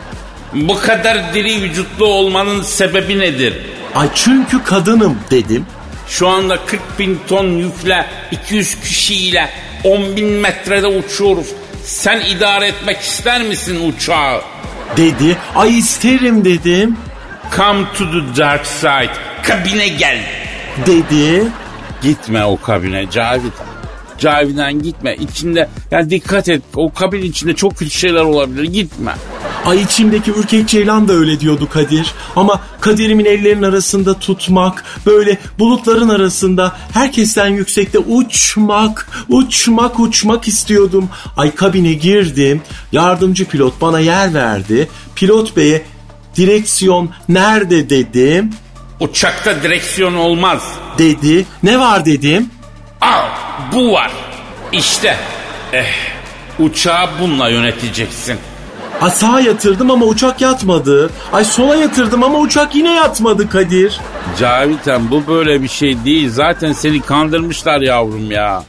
Bu 0.53 0.79
kadar 0.79 1.33
diri 1.33 1.61
vücutlu 1.61 2.05
olmanın 2.05 2.61
sebebi 2.61 3.19
nedir? 3.19 3.53
Ay 3.95 4.07
çünkü 4.15 4.63
kadınım 4.63 5.17
dedim. 5.31 5.65
Şu 6.09 6.27
anda 6.27 6.65
40 6.65 6.99
bin 6.99 7.19
ton 7.27 7.45
yükle 7.47 8.05
200 8.31 8.75
kişiyle 8.81 9.49
10 9.83 10.15
bin 10.15 10.27
metrede 10.27 10.87
uçuyoruz. 10.87 11.47
Sen 11.83 12.21
idare 12.21 12.67
etmek 12.67 12.99
ister 12.99 13.41
misin 13.41 13.89
uçağı? 13.89 14.41
Dedi. 14.97 15.37
Ay 15.55 15.77
isterim 15.77 16.45
dedim. 16.45 16.97
Come 17.57 17.85
to 17.97 18.05
the 18.05 18.41
dark 18.41 18.65
side. 18.65 19.11
Kabine 19.43 19.87
gel. 19.87 20.19
Dedi. 20.85 21.47
Gitme 22.01 22.45
o 22.45 22.61
kabine 22.61 23.09
Cavidan. 23.11 23.51
Cavidan 24.17 24.83
gitme. 24.83 25.15
İçinde 25.15 25.69
yani 25.91 26.09
dikkat 26.09 26.49
et. 26.49 26.61
O 26.75 26.93
kabin 26.93 27.21
içinde 27.21 27.55
çok 27.55 27.77
kötü 27.77 27.91
şeyler 27.91 28.21
olabilir. 28.21 28.63
Gitme. 28.63 29.11
Ay 29.65 29.81
içimdeki 29.81 30.31
ürkek 30.31 30.67
ceylan 30.67 31.07
da 31.07 31.13
öyle 31.13 31.39
diyordu 31.39 31.69
Kadir. 31.69 32.13
Ama 32.35 32.61
kaderimin 32.81 33.25
ellerinin 33.25 33.63
arasında 33.63 34.19
tutmak, 34.19 34.83
böyle 35.05 35.37
bulutların 35.59 36.09
arasında 36.09 36.75
herkesten 36.93 37.47
yüksekte 37.47 37.99
uçmak, 37.99 39.09
uçmak, 39.29 39.99
uçmak 39.99 40.47
istiyordum. 40.47 41.09
Ay 41.37 41.55
kabine 41.55 41.93
girdim. 41.93 42.61
Yardımcı 42.91 43.45
pilot 43.45 43.81
bana 43.81 43.99
yer 43.99 44.33
verdi. 44.33 44.89
Pilot 45.15 45.57
beye 45.57 45.83
direksiyon 46.35 47.09
nerede 47.29 47.89
dedim. 47.89 48.53
Uçakta 48.99 49.63
direksiyon 49.63 50.13
olmaz. 50.15 50.63
Dedi. 50.97 51.45
Ne 51.63 51.79
var 51.79 52.05
dedim. 52.05 52.49
Al 53.01 53.25
bu 53.73 53.93
var. 53.93 54.11
İşte. 54.71 55.17
Eh, 55.73 55.85
uçağı 56.59 57.09
bununla 57.19 57.49
yöneteceksin. 57.49 58.37
Ay 59.01 59.11
sağa 59.11 59.39
yatırdım 59.39 59.91
ama 59.91 60.05
uçak 60.05 60.41
yatmadı. 60.41 61.09
Ay 61.33 61.45
sola 61.45 61.75
yatırdım 61.75 62.23
ama 62.23 62.39
uçak 62.39 62.75
yine 62.75 62.95
yatmadı 62.95 63.49
Kadir. 63.49 63.99
Cavitan 64.39 65.11
bu 65.11 65.27
böyle 65.27 65.61
bir 65.61 65.67
şey 65.67 65.97
değil. 66.05 66.29
Zaten 66.29 66.73
seni 66.73 67.01
kandırmışlar 67.01 67.81
yavrum 67.81 68.31
ya. 68.31 68.63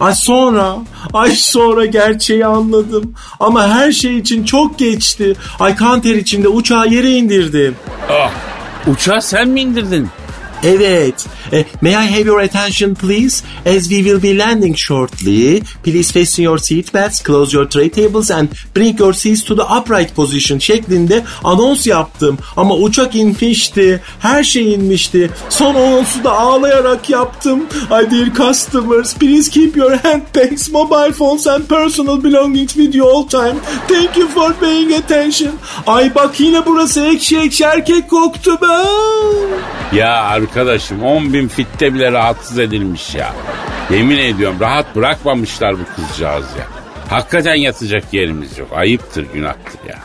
Ay 0.00 0.14
sonra, 0.14 0.76
ay 1.12 1.30
sonra 1.30 1.86
gerçeği 1.86 2.46
anladım. 2.46 3.14
Ama 3.40 3.68
her 3.68 3.92
şey 3.92 4.18
için 4.18 4.44
çok 4.44 4.78
geçti. 4.78 5.34
Ay 5.60 5.76
kanter 5.76 6.14
içinde 6.14 6.48
uçağı 6.48 6.88
yere 6.88 7.10
indirdim. 7.10 7.76
Ah, 8.10 8.30
uçağı 8.86 9.22
sen 9.22 9.48
mi 9.48 9.60
indirdin? 9.60 10.08
Evet. 10.64 11.26
Eh, 11.52 11.64
may 11.80 11.90
I 11.90 12.06
have 12.06 12.26
your 12.26 12.40
attention 12.40 12.94
please? 12.94 13.42
As 13.66 13.88
we 13.88 14.02
will 14.02 14.22
be 14.22 14.38
landing 14.38 14.76
shortly, 14.76 15.62
please 15.82 16.12
fasten 16.12 16.42
your 16.44 16.58
seatbelts, 16.58 17.24
close 17.24 17.56
your 17.56 17.68
tray 17.68 17.88
tables 17.88 18.30
and 18.30 18.48
bring 18.76 18.98
your 18.98 19.12
seats 19.12 19.44
to 19.44 19.56
the 19.56 19.62
upright 19.62 20.14
position 20.14 20.58
şeklinde 20.58 21.24
anons 21.44 21.86
yaptım. 21.86 22.38
Ama 22.56 22.74
uçak 22.74 23.14
inmişti. 23.14 24.00
Her 24.20 24.44
şey 24.44 24.74
inmişti. 24.74 25.30
Son 25.48 25.74
anonsu 25.74 26.24
da 26.24 26.38
ağlayarak 26.38 27.10
yaptım. 27.10 27.60
I 27.86 28.10
dear 28.10 28.34
customers, 28.34 29.14
please 29.14 29.50
keep 29.50 29.76
your 29.76 29.92
handbags, 29.92 30.70
mobile 30.70 31.12
phones 31.12 31.46
and 31.46 31.62
personal 31.64 32.24
belongings 32.24 32.74
with 32.74 32.94
you 32.94 33.08
all 33.08 33.26
time. 33.26 33.54
Thank 33.88 34.16
you 34.16 34.28
for 34.28 34.52
paying 34.52 34.92
attention. 34.92 35.52
Ay 35.86 36.14
bak 36.14 36.40
yine 36.40 36.66
burası 36.66 37.00
ekşi 37.00 37.38
ekşi 37.38 37.64
erkek 37.64 38.10
koktu 38.10 38.58
be. 38.62 38.66
Ya 39.96 40.24
arkadaşım 40.50 41.02
10 41.02 41.32
bin 41.32 41.48
fitte 41.48 41.94
bile 41.94 42.12
rahatsız 42.12 42.58
edilmiş 42.58 43.14
ya. 43.14 43.34
Yemin 43.90 44.18
ediyorum 44.18 44.56
rahat 44.60 44.96
bırakmamışlar 44.96 45.74
bu 45.78 45.84
kızcağız 45.96 46.44
ya. 46.58 46.66
Hakikaten 47.08 47.54
yatacak 47.54 48.14
yerimiz 48.14 48.58
yok. 48.58 48.68
Ayıptır 48.74 49.26
günahtır 49.34 49.88
ya. 49.88 49.98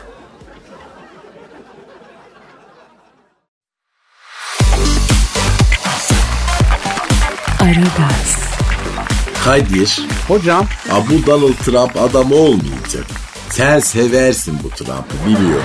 Aragaz, 7.60 8.38
Kadir, 9.44 10.00
Hocam 10.28 10.66
Ha 10.90 10.96
bu 11.10 11.26
Donald 11.26 11.54
Trump 11.54 11.96
adam 11.96 12.32
olmayacak. 12.32 13.04
Sen 13.50 13.78
seversin 13.80 14.58
bu 14.64 14.70
Trump'ı 14.70 15.26
biliyorum 15.26 15.64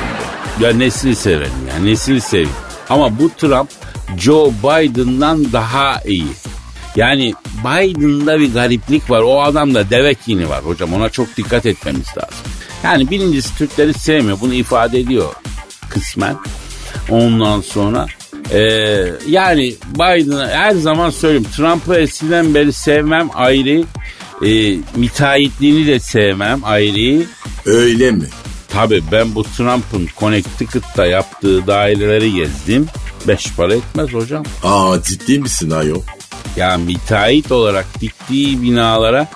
ben. 0.59 0.65
ya 0.67 0.73
nesini 0.73 1.15
severim 1.15 1.51
ya 1.69 1.83
nesini 1.83 2.21
seveyim. 2.21 2.49
Ama 2.89 3.19
bu 3.19 3.29
Trump 3.29 3.69
Joe 4.17 4.51
Biden'dan 4.63 5.53
daha 5.53 6.01
iyi. 6.05 6.27
Yani 6.95 7.33
Biden'da 7.65 8.39
bir 8.39 8.53
gariplik 8.53 9.09
var. 9.09 9.21
O 9.21 9.41
adamda 9.43 9.89
deve 9.89 10.13
kini 10.15 10.49
var 10.49 10.65
hocam. 10.65 10.93
Ona 10.93 11.09
çok 11.09 11.37
dikkat 11.37 11.65
etmemiz 11.65 12.07
lazım. 12.07 12.45
Yani 12.83 13.09
birincisi 13.09 13.57
Türkleri 13.57 13.93
sevmiyor. 13.93 14.37
Bunu 14.41 14.53
ifade 14.53 14.99
ediyor 14.99 15.33
kısmen. 15.89 16.35
Ondan 17.09 17.61
sonra 17.61 18.07
eee, 18.53 19.13
yani 19.27 19.75
Biden'ı 19.95 20.47
her 20.49 20.71
zaman 20.71 21.09
söyleyeyim. 21.09 21.47
Trump'ı 21.55 21.95
eskiden 21.95 22.53
beri 22.55 22.73
sevmem 22.73 23.29
ayrı. 23.33 23.83
Eee 24.41 24.77
müteahhitliğini 24.95 25.87
de 25.87 25.99
sevmem 25.99 26.59
ayrı. 26.63 27.23
Öyle 27.65 28.11
mi? 28.11 28.25
Tabii 28.69 29.03
ben 29.11 29.35
bu 29.35 29.43
Trump'ın 29.43 30.07
Connecticut'ta 30.19 31.05
yaptığı 31.05 31.67
daireleri 31.67 32.33
gezdim. 32.33 32.87
Beş 33.27 33.53
para 33.57 33.75
etmez 33.75 34.13
hocam. 34.13 34.43
Aa 34.63 34.95
ciddi 35.03 35.39
misin 35.39 35.71
ayol? 35.71 36.01
Ya 36.57 36.77
müteahhit 36.77 37.51
olarak 37.51 37.85
diktiği 38.01 38.61
binalara 38.61 39.27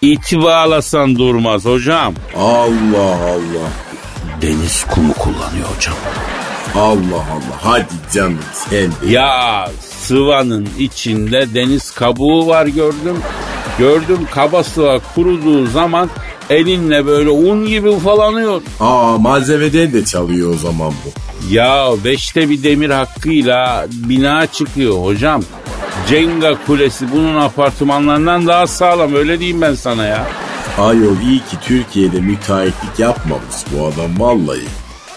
iti 0.00 0.42
bağlasan 0.42 1.16
durmaz 1.16 1.64
hocam. 1.64 2.14
Allah 2.36 3.14
Allah. 3.14 3.68
Deniz 4.42 4.84
kumu 4.84 5.12
kullanıyor 5.14 5.68
hocam. 5.76 5.94
Allah 6.74 7.16
Allah. 7.32 7.58
Hadi 7.62 7.86
canım 8.14 8.38
sen 8.54 8.90
de. 8.90 9.12
Ya 9.12 9.68
sıvanın 9.80 10.68
içinde 10.78 11.54
deniz 11.54 11.90
kabuğu 11.90 12.46
var 12.46 12.66
gördüm. 12.66 13.16
Gördüm 13.78 14.28
kaba 14.30 14.64
sıva 14.64 14.98
kuruduğu 15.14 15.66
zaman 15.66 16.10
elinle 16.52 17.06
böyle 17.06 17.30
un 17.30 17.66
gibi 17.66 17.88
ufalanıyor. 17.88 18.62
Aa 18.80 19.18
malzemeden 19.18 19.92
de 19.92 20.04
çalıyor 20.04 20.54
o 20.54 20.58
zaman 20.58 20.92
bu. 21.04 21.12
Ya 21.54 21.90
beşte 22.04 22.50
bir 22.50 22.62
demir 22.62 22.90
hakkıyla 22.90 23.86
bina 23.92 24.46
çıkıyor 24.46 25.04
hocam. 25.04 25.42
Cenga 26.08 26.54
kulesi 26.66 27.12
bunun 27.12 27.36
apartmanlarından 27.36 28.46
daha 28.46 28.66
sağlam 28.66 29.14
öyle 29.14 29.38
diyeyim 29.40 29.60
ben 29.60 29.74
sana 29.74 30.04
ya. 30.04 30.26
Ayol 30.78 31.16
iyi 31.20 31.38
ki 31.38 31.56
Türkiye'de 31.64 32.20
müteahhitlik 32.20 32.98
yapmamış 32.98 33.56
bu 33.72 33.86
adam 33.86 34.20
vallahi. 34.20 34.64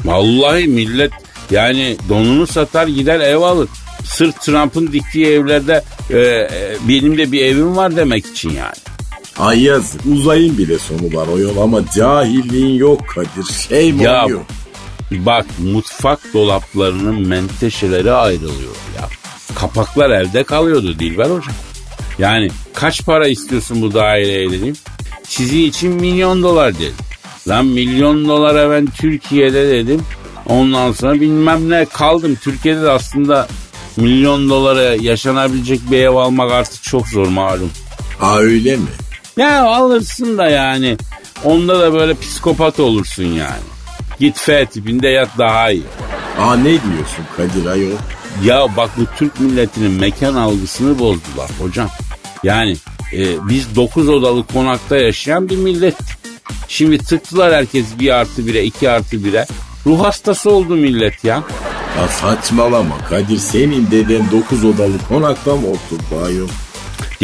Vallahi 0.06 0.68
millet 0.68 1.12
yani 1.52 1.98
donunu 2.10 2.48
satar 2.48 2.88
gider 2.88 3.20
ev 3.20 3.38
alır. 3.38 3.70
Sırf 4.04 4.42
Trump'ın 4.42 4.92
diktiği 4.92 5.26
evlerde 5.26 5.84
e, 6.10 6.18
e, 6.20 6.50
benim 6.90 7.18
de 7.18 7.32
bir 7.32 7.46
evim 7.46 7.76
var 7.76 7.96
demek 7.96 8.26
için 8.26 8.50
yani. 8.50 8.76
Ay 9.40 9.64
yazık 9.64 10.02
uzayın 10.06 10.58
bile 10.58 10.80
sonu 10.80 11.14
var 11.14 11.28
o 11.34 11.40
yol 11.40 11.58
ama 11.58 11.82
cahilliğin 11.96 12.76
yok 12.76 13.08
Kadir. 13.08 13.54
Şey 13.70 13.94
mi 13.94 14.04
Ya 14.04 14.24
oluyor? 14.26 14.40
bak 15.12 15.46
mutfak 15.74 16.34
dolaplarının 16.34 17.28
menteşeleri 17.28 18.12
ayrılıyor 18.12 18.76
ya. 19.02 19.10
Kapaklar 19.56 20.10
elde 20.10 20.44
kalıyordu 20.44 21.00
Dilber 21.00 21.26
hocam. 21.26 21.54
Yani 22.20 22.50
kaç 22.74 23.06
para 23.06 23.28
istiyorsun 23.28 23.82
bu 23.82 23.94
daireye 23.94 24.52
dedim. 24.52 24.76
Sizi 25.24 25.64
için 25.66 25.90
milyon 25.92 26.44
dolar 26.44 26.76
dedim. 26.76 26.94
Lan 27.48 27.66
milyon 27.66 28.28
dolara 28.28 28.72
ben 28.72 28.86
Türkiye'de 28.86 29.68
dedim. 29.70 30.02
Ondan 30.46 30.92
sonra 30.92 31.14
bilmem 31.14 31.70
ne 31.70 31.86
kaldım. 31.86 32.38
Türkiye'de 32.44 32.82
de 32.82 32.90
aslında 32.90 33.48
milyon 33.98 34.50
dolara 34.50 34.82
yaşanabilecek 34.96 35.92
bir 35.92 35.98
ev 36.00 36.10
almak 36.16 36.52
artık 36.52 36.84
çok 36.84 37.08
zor 37.08 37.28
malum. 37.28 37.72
Aa 38.22 38.38
öyle 38.38 38.76
mi? 38.76 38.88
Ya 39.38 39.64
alırsın 39.64 40.38
da 40.38 40.50
yani. 40.50 40.98
Onda 41.44 41.80
da 41.80 41.94
böyle 41.94 42.14
psikopat 42.14 42.80
olursun 42.80 43.24
yani. 43.24 43.64
Git 44.20 44.38
F 44.38 44.66
tipinde 44.66 45.08
yat 45.08 45.30
daha 45.38 45.72
iyi. 45.72 45.84
Aa 46.40 46.56
ne 46.56 46.64
diyorsun 46.64 47.26
Kadir 47.38 47.66
ayol? 47.66 47.92
Ya 48.44 48.68
bak 48.78 48.90
bu 48.98 49.02
Türk 49.18 49.40
milletinin 49.40 49.92
mekan 49.92 50.36
algısını 50.36 51.00
bozdular 51.00 51.50
hocam. 51.60 51.90
Yani 52.44 52.78
e, 53.14 53.50
biz 53.50 53.76
9 53.76 54.10
odalı 54.10 54.48
konakta 54.48 54.98
yaşayan 54.98 55.50
bir 55.50 55.58
millet. 55.58 55.96
Şimdi 56.68 56.98
tıktılar 56.98 57.54
herkes 57.54 57.86
bir 58.00 58.10
artı 58.10 58.48
bire, 58.48 58.64
iki 58.64 58.90
artı 58.90 59.26
bire. 59.26 59.46
Ruh 59.86 60.04
hastası 60.04 60.52
oldu 60.52 60.76
millet 60.76 61.24
ya. 61.24 61.44
Ya 61.98 62.08
saçmalama 62.08 62.98
Kadir 63.10 63.38
senin 63.38 63.92
deden 63.92 64.32
9 64.32 64.66
odalı 64.66 64.94
konakta 65.10 65.56
mı 65.56 65.68
oturdu 65.68 66.26
ayol? 66.26 66.48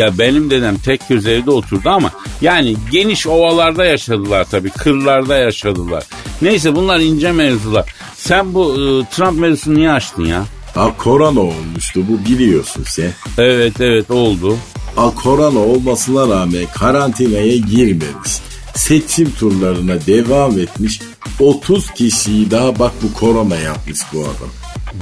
Ya 0.01 0.17
benim 0.17 0.49
dedem 0.49 0.77
tek 0.77 1.09
göz 1.09 1.27
evde 1.27 1.51
oturdu 1.51 1.89
ama 1.89 2.11
yani 2.41 2.75
geniş 2.91 3.27
ovalarda 3.27 3.85
yaşadılar 3.85 4.47
tabii. 4.51 4.69
Kırlarda 4.69 5.37
yaşadılar. 5.37 6.03
Neyse 6.41 6.75
bunlar 6.75 6.99
ince 6.99 7.31
mevzular. 7.31 7.95
Sen 8.15 8.53
bu 8.53 8.73
e, 8.73 9.15
Trump 9.15 9.39
mevzusunu 9.39 9.75
niye 9.75 9.91
açtın 9.91 10.25
ya? 10.25 10.45
Ha 10.75 10.97
korona 10.97 11.39
olmuştu 11.39 12.01
bu 12.09 12.29
biliyorsun 12.29 12.83
sen. 12.87 13.11
Evet 13.37 13.81
evet 13.81 14.11
oldu. 14.11 14.57
Ha 14.95 15.11
korona 15.15 15.59
olmasına 15.59 16.35
rağmen 16.35 16.65
karantinaya 16.73 17.57
girmemiş. 17.57 18.31
Seçim 18.75 19.31
turlarına 19.31 20.05
devam 20.07 20.59
etmiş. 20.59 20.99
30 21.39 21.91
kişiyi 21.91 22.51
daha 22.51 22.79
bak 22.79 22.91
bu 23.03 23.13
korona 23.19 23.55
yapmış 23.55 23.99
bu 24.13 24.19
adam. 24.21 24.49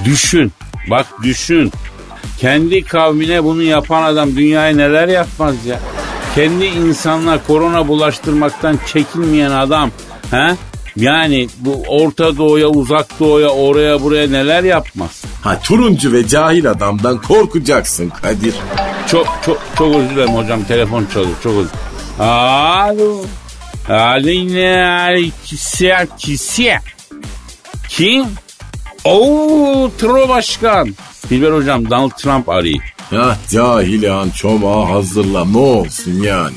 Düşün. 0.06 0.52
Bak 0.90 1.08
düşün. 1.24 1.72
Kendi 2.40 2.84
kavmine 2.84 3.44
bunu 3.44 3.64
yapan 3.64 4.04
adam 4.04 4.36
dünyaya 4.36 4.76
neler 4.76 5.08
yapmaz 5.08 5.66
ya. 5.66 5.80
Kendi 6.36 6.66
insanlar 6.66 7.48
korona 7.48 7.88
bulaştırmaktan 7.88 8.80
çekinmeyen 8.94 9.52
adam. 9.52 9.92
He? 10.32 10.56
Yani 10.96 11.48
bu 11.60 11.84
Orta 11.88 12.38
Doğu'ya, 12.38 12.68
Uzak 12.68 13.20
Doğu'ya, 13.20 13.50
oraya 13.50 14.02
buraya 14.04 14.28
neler 14.28 14.64
yapmaz. 14.64 15.24
Ha 15.42 15.60
turuncu 15.60 16.12
ve 16.12 16.28
cahil 16.28 16.72
adamdan 16.72 17.22
korkacaksın 17.22 18.10
Kadir. 18.10 18.56
Çok 19.08 19.28
çok 19.46 19.62
çok 19.78 19.96
özür 19.96 20.10
dilerim 20.10 20.36
hocam 20.36 20.64
telefon 20.64 21.06
çalıyor 21.14 21.36
çok 21.44 21.54
özür 21.58 21.70
Alo. 22.20 23.22
Kisiye 25.46 26.08
kisiye. 26.18 26.80
Kim? 27.90 28.26
Oo 29.04 29.92
Tro 29.98 30.30
Başkan. 30.30 30.96
Dilber 31.30 31.52
hocam 31.52 31.90
Donald 31.90 32.12
Trump 32.12 32.50
arayı. 32.50 32.78
Ya 33.12 33.38
cahilan 33.52 34.30
çomağı 34.30 34.84
hazırla 34.86 35.46
ne 35.46 35.58
olsun 35.58 36.24
yani. 36.24 36.56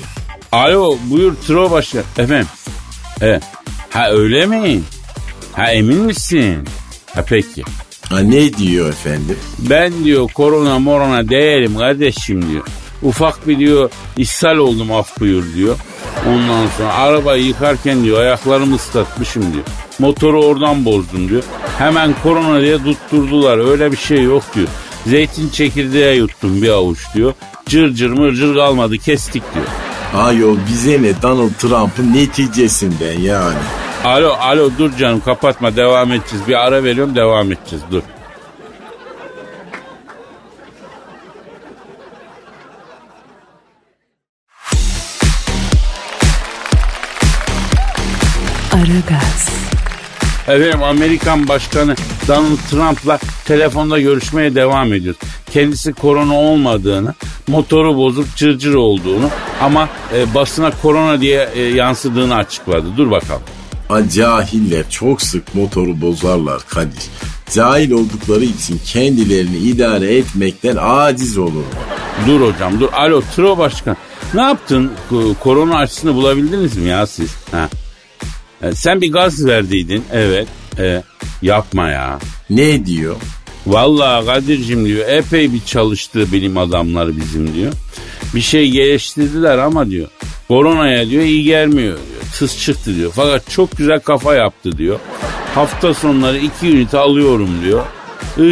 Alo 0.53 0.97
buyur 1.11 1.35
Tro 1.47 1.71
Başkan. 1.71 2.03
Efendim. 2.19 2.47
Evet. 3.21 3.43
Ha 3.91 4.11
öyle 4.11 4.47
mi? 4.47 4.81
Ha 5.53 5.73
emin 5.73 5.99
misin? 5.99 6.65
Ha 7.15 7.25
peki. 7.29 7.63
Ha 8.09 8.19
ne 8.19 8.53
diyor 8.53 8.89
efendim? 8.89 9.37
Ben 9.59 10.05
diyor 10.05 10.29
korona 10.29 10.79
morona 10.79 11.29
değerim 11.29 11.79
kardeşim 11.79 12.51
diyor. 12.51 12.65
Ufak 13.03 13.49
bir 13.49 13.59
diyor 13.59 13.91
ishal 14.17 14.57
oldum 14.57 14.93
af 14.93 15.21
buyur 15.21 15.55
diyor. 15.55 15.77
Ondan 16.29 16.67
sonra 16.79 16.95
arabayı 16.95 17.45
yıkarken 17.45 18.05
diyor 18.05 18.21
ayaklarımı 18.21 18.77
ıslatmışım 18.77 19.53
diyor. 19.53 19.65
Motoru 19.99 20.45
oradan 20.45 20.85
bozdum 20.85 21.29
diyor. 21.29 21.43
Hemen 21.79 22.15
korona 22.23 22.61
diye 22.61 22.79
tutturdular 22.79 23.71
öyle 23.71 23.93
bir 23.93 23.97
şey 23.97 24.23
yok 24.23 24.43
diyor. 24.55 24.69
Zeytin 25.07 25.49
çekirdeği 25.49 26.19
yuttum 26.19 26.63
bir 26.63 26.69
avuç 26.69 26.99
diyor. 27.15 27.33
Cır 27.67 27.95
cır 27.95 28.11
mırcır 28.11 28.55
kalmadı 28.55 28.99
kestik 28.99 29.43
diyor. 29.55 29.67
Ayol 30.17 30.57
bize 30.69 31.03
ne 31.03 31.23
Donald 31.23 31.51
Trump'ın 31.59 32.15
neticesinden 32.15 33.21
yani. 33.21 33.59
Alo 34.05 34.33
alo 34.41 34.71
dur 34.79 34.97
canım 34.97 35.21
kapatma 35.25 35.77
devam 35.77 36.13
edeceğiz. 36.13 36.49
Bir 36.49 36.67
ara 36.67 36.85
veriyorum 36.85 37.15
devam 37.15 37.53
edeceğiz 37.53 37.85
dur. 37.91 38.03
Efendim 50.49 50.83
Amerikan 50.83 51.49
Başkanı 51.49 51.95
Donald 52.29 52.57
Trump'la 52.71 53.19
telefonda 53.45 54.01
görüşmeye 54.01 54.55
devam 54.55 54.93
ediyoruz. 54.93 55.21
Kendisi 55.53 55.93
korona 55.93 56.35
olmadığını, 56.35 57.15
motoru 57.49 57.97
bozuk 57.97 58.37
cırcır 58.37 58.75
olduğunu 58.75 59.31
ama 59.61 59.89
e, 60.15 60.35
basına 60.35 60.71
korona 60.83 61.21
diye 61.21 61.49
e, 61.55 61.63
yansıdığını 61.63 62.35
açıkladı. 62.35 62.87
Dur 62.97 63.11
bakalım. 63.11 63.43
Ha 63.89 64.09
cahiller 64.09 64.91
çok 64.91 65.23
sık 65.23 65.55
motoru 65.55 66.01
bozarlar 66.01 66.61
Kadir. 66.69 67.03
Cahil 67.55 67.91
oldukları 67.91 68.45
için 68.45 68.81
kendilerini 68.87 69.57
idare 69.57 70.17
etmekten 70.17 70.77
aciz 70.81 71.39
olur. 71.39 71.65
Dur 72.27 72.41
hocam 72.41 72.81
dur. 72.81 72.89
Alo 72.93 73.23
Tro 73.37 73.59
Başkan. 73.59 73.97
Ne 74.35 74.43
yaptın? 74.43 74.93
Ko- 75.11 75.35
Korona 75.41 75.77
aşısını 75.79 76.15
bulabildiniz 76.15 76.77
mi 76.77 76.89
ya 76.89 77.07
siz? 77.07 77.35
Ha. 77.51 77.69
E, 78.63 78.75
sen 78.75 79.01
bir 79.01 79.13
gaz 79.13 79.47
verdiydin. 79.47 80.05
Evet. 80.13 80.49
E, 80.79 81.03
yapma 81.43 81.89
ya. 81.89 82.19
Ne 82.51 82.87
diyor? 82.87 83.17
Vallahi 83.67 84.27
Kadir'cim 84.27 84.87
diyor 84.87 85.09
epey 85.09 85.53
bir 85.53 85.65
çalıştı 85.65 86.33
bilim 86.33 86.57
adamları 86.57 87.17
bizim 87.17 87.55
diyor. 87.55 87.73
Bir 88.35 88.41
şey 88.41 88.71
geliştirdiler 88.71 89.59
ama 89.59 89.91
diyor 89.91 90.09
koronaya 90.53 91.11
diyor 91.11 91.23
iyi 91.23 91.45
gelmiyor 91.45 91.97
diyor. 91.97 92.33
Tıs 92.39 92.65
çıktı 92.65 92.97
diyor. 92.97 93.13
Fakat 93.17 93.51
çok 93.51 93.77
güzel 93.77 94.01
kafa 94.01 94.35
yaptı 94.35 94.79
diyor. 94.79 94.99
Hafta 95.55 95.95
sonları 95.95 96.39
iki 96.39 96.71
ünite 96.71 96.99
alıyorum 96.99 97.51
diyor. 97.65 97.85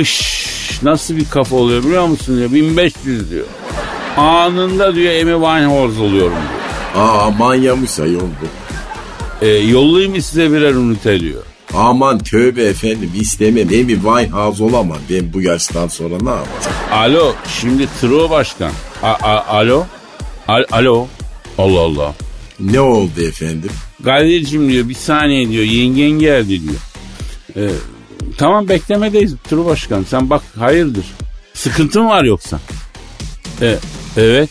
Iş 0.01 0.41
nasıl 0.83 1.17
bir 1.17 1.25
kafa 1.31 1.57
oluyor 1.57 1.85
biliyor 1.85 2.07
musun 2.07 2.39
diyor. 2.39 2.53
1500 2.53 3.31
diyor. 3.31 3.47
Anında 4.17 4.95
diyor 4.95 5.13
Amy 5.13 5.45
Winehouse 5.45 6.01
oluyorum 6.01 6.33
diyor. 6.33 7.05
Aa 7.07 7.31
manyamış 7.31 8.01
ayol 8.01 8.21
bu. 8.21 8.60
E, 9.43 9.47
yollayayım 9.49 10.15
mı 10.15 10.23
size 10.23 10.53
birer 10.53 10.75
ünite 10.75 11.21
diyor. 11.21 11.43
Aman 11.75 12.19
tövbe 12.19 12.65
efendim 12.65 13.11
istemem. 13.21 13.69
Emi 13.75 13.95
Winehouse 13.95 14.65
olamam. 14.65 14.99
Ben 15.11 15.33
bu 15.33 15.41
yaştan 15.43 15.89
sonra 15.89 16.15
ne 16.23 16.31
yapacağım? 16.31 16.77
Alo 16.93 17.33
şimdi 17.61 17.87
Tro 18.01 18.31
Başkan. 18.31 18.73
A- 19.03 19.07
a- 19.07 19.47
alo? 19.47 19.85
Al- 20.49 20.65
alo? 20.73 21.07
Allah 21.59 21.81
Allah. 21.81 22.15
Ne 22.61 22.81
oldu 22.81 23.21
efendim? 23.29 23.71
Kadir'cim 24.05 24.69
diyor 24.73 24.89
bir 24.89 24.95
saniye 24.95 25.49
diyor 25.49 25.65
yengen 25.65 26.11
geldi 26.11 26.61
diyor. 26.63 26.81
Ee, 27.57 27.71
tamam 28.39 28.69
beklemedeyiz 28.69 29.35
Turu 29.49 29.67
Başkan 29.67 30.05
sen 30.11 30.31
bak 30.31 30.43
hayırdır. 30.59 31.05
Sıkıntın 31.55 32.07
var 32.07 32.25
yoksa? 32.25 32.61
E, 33.63 33.77
evet. 34.17 34.49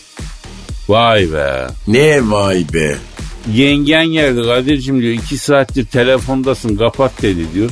Vay 0.89 1.33
be. 1.33 1.67
Ne 1.87 2.31
vay 2.31 2.65
be. 2.73 2.97
Yengen 3.53 4.07
geldi 4.07 4.41
Kadir'cim 4.41 5.01
diyor 5.01 5.13
iki 5.13 5.37
saattir 5.37 5.85
telefondasın 5.85 6.77
kapat 6.77 7.21
dedi 7.21 7.53
diyor. 7.53 7.69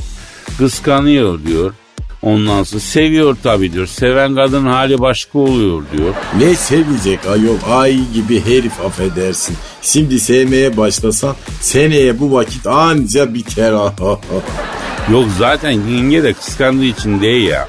Kıskanıyor 0.58 1.44
diyor. 1.46 1.74
Ondan 2.22 2.62
sonra 2.62 2.80
seviyor 2.80 3.36
tabii 3.42 3.72
diyor. 3.72 3.86
Seven 3.86 4.34
kadın 4.34 4.66
hali 4.66 4.98
başka 5.00 5.38
oluyor 5.38 5.82
diyor. 5.96 6.14
Ne 6.38 6.54
sevecek 6.54 7.26
ayol 7.26 7.56
ay 7.70 8.00
gibi 8.14 8.44
herif 8.44 8.80
affedersin. 8.80 9.56
Şimdi 9.82 10.20
sevmeye 10.20 10.76
başlasan 10.76 11.36
seneye 11.60 12.20
bu 12.20 12.32
vakit 12.32 12.66
anca 12.66 13.34
biter. 13.34 13.72
Yok 15.12 15.26
zaten 15.38 15.70
yenge 15.70 16.22
de 16.22 16.32
kıskandığı 16.32 16.84
için 16.84 17.20
değil 17.20 17.48
ya. 17.48 17.68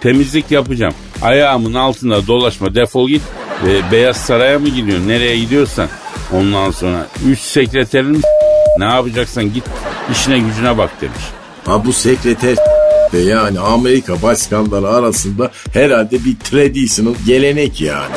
Temizlik 0.00 0.50
yapacağım. 0.50 0.94
Ayağımın 1.22 1.74
altında 1.74 2.26
dolaşma 2.26 2.74
defol 2.74 3.08
git. 3.08 3.22
Ve 3.64 3.92
Beyaz 3.92 4.16
Saray'a 4.16 4.58
mı 4.58 4.68
gidiyorsun? 4.68 5.08
Nereye 5.08 5.38
gidiyorsan. 5.38 5.88
Ondan 6.32 6.70
sonra 6.70 7.06
üst 7.30 7.42
sekreterin 7.44 8.22
ne 8.78 8.84
yapacaksan 8.84 9.44
git 9.54 9.64
işine 10.12 10.38
gücüne 10.38 10.78
bak 10.78 10.90
demiş. 11.00 11.22
ha 11.66 11.84
bu 11.84 11.92
sekreter 11.92 12.56
de 13.12 13.18
yani 13.18 13.60
Amerika 13.60 14.22
başkanları 14.22 14.88
arasında 14.88 15.50
herhalde 15.72 16.24
bir 16.24 16.36
traditional 16.36 17.14
gelenek 17.26 17.80
yani. 17.80 18.14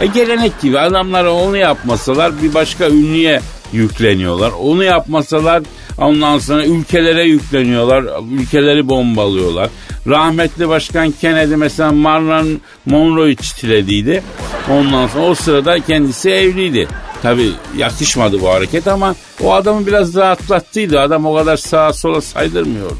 E 0.00 0.06
gelenek 0.06 0.60
gibi 0.60 0.78
adamlar 0.78 1.24
onu 1.24 1.56
yapmasalar 1.56 2.42
bir 2.42 2.54
başka 2.54 2.88
ünlüye 2.88 3.40
yükleniyorlar. 3.72 4.50
Onu 4.60 4.84
yapmasalar 4.84 5.62
ondan 5.98 6.38
sonra 6.38 6.64
ülkelere 6.64 7.24
yükleniyorlar. 7.24 8.04
Ülkeleri 8.32 8.88
bombalıyorlar. 8.88 9.70
Rahmetli 10.06 10.68
Başkan 10.68 11.10
Kennedy 11.10 11.54
mesela 11.54 11.92
Marilyn 11.92 12.60
Monroe'yu 12.86 13.36
çitilediydi. 13.36 14.22
Ondan 14.70 15.06
sonra 15.06 15.24
o 15.26 15.34
sırada 15.34 15.80
kendisi 15.80 16.30
evliydi. 16.30 16.88
Tabi 17.22 17.52
yakışmadı 17.76 18.40
bu 18.40 18.48
hareket 18.48 18.88
ama 18.88 19.14
o 19.42 19.52
adamı 19.54 19.86
biraz 19.86 20.14
rahatlattıydı. 20.14 21.00
Adam 21.00 21.26
o 21.26 21.34
kadar 21.34 21.56
sağa 21.56 21.92
sola 21.92 22.20
saydırmıyordu. 22.20 22.96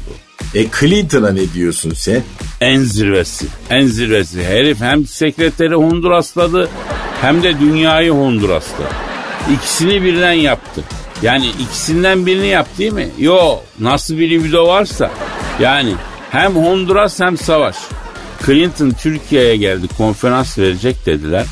E 0.55 0.65
Clinton'a 0.79 1.29
ne 1.31 1.53
diyorsun 1.53 1.93
sen? 1.93 2.23
En 2.61 2.79
zirvesi. 2.79 3.45
En 3.69 3.87
zirvesi. 3.87 4.43
Herif 4.43 4.81
hem 4.81 5.05
sekreteri 5.05 5.75
Hondurasladı 5.75 6.69
hem 7.21 7.43
de 7.43 7.59
dünyayı 7.59 8.11
Honduras'ta. 8.11 8.83
İkisini 9.53 10.03
birden 10.03 10.33
yaptı. 10.33 10.83
Yani 11.21 11.47
ikisinden 11.59 12.25
birini 12.25 12.47
yaptı 12.47 12.77
değil 12.77 12.93
mi? 12.93 13.09
Yo 13.19 13.59
nasıl 13.79 14.17
bir 14.17 14.29
libido 14.29 14.67
varsa. 14.67 15.11
Yani 15.59 15.93
hem 16.31 16.55
Honduras 16.55 17.19
hem 17.19 17.37
savaş. 17.37 17.75
Clinton 18.45 18.89
Türkiye'ye 18.89 19.55
geldi 19.55 19.87
konferans 19.97 20.57
verecek 20.57 21.05
dediler. 21.05 21.45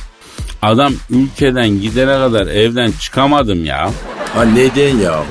Adam 0.62 0.94
ülkeden 1.10 1.70
gidene 1.70 2.12
kadar 2.12 2.48
evden 2.48 2.92
çıkamadım 2.92 3.66
ya. 3.66 3.92
Ha 4.34 4.46
neden 4.46 4.98
yahu? 4.98 5.26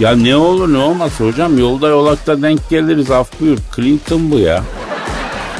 Ya 0.00 0.16
ne 0.16 0.36
olur 0.36 0.72
ne 0.72 0.78
olmaz 0.78 1.20
hocam 1.20 1.58
yolda 1.58 1.88
yolakta 1.88 2.42
denk 2.42 2.70
geliriz 2.70 3.10
af 3.10 3.40
buyur. 3.40 3.58
Clinton 3.76 4.30
bu 4.30 4.38
ya. 4.38 4.64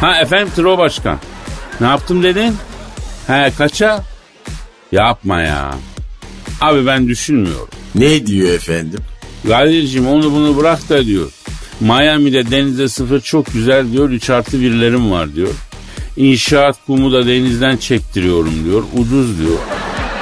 Ha 0.01 0.21
efendim 0.21 0.49
Tro 0.57 0.79
Başkan. 0.79 1.19
Ne 1.81 1.87
yaptım 1.87 2.23
dedin? 2.23 2.55
He 3.27 3.53
kaça? 3.59 4.05
Yapma 4.93 5.43
ya. 5.43 5.75
Abi 6.61 6.87
ben 6.87 7.09
düşünmüyorum. 7.09 7.69
Ne 7.95 8.27
diyor 8.27 8.49
efendim? 8.49 9.01
Kadir'cim 9.49 10.09
onu 10.09 10.33
bunu 10.33 10.57
bırak 10.57 10.89
da 10.89 11.05
diyor. 11.05 11.33
Miami'de 11.81 12.51
denize 12.51 12.89
sıfır 12.89 13.21
çok 13.21 13.53
güzel 13.53 13.93
diyor. 13.93 14.11
3 14.11 14.31
artı 14.31 14.61
birlerim 14.61 15.11
var 15.11 15.35
diyor. 15.35 15.49
İnşaat 16.19 16.77
kumu 16.87 17.13
da 17.13 17.27
denizden 17.27 17.77
çektiriyorum 17.77 18.65
diyor. 18.65 18.83
Ucuz 18.97 19.39
diyor. 19.39 19.59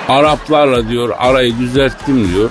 Araplarla 0.09 0.89
diyor 0.89 1.15
arayı 1.19 1.59
düzelttim 1.59 2.35
diyor. 2.35 2.51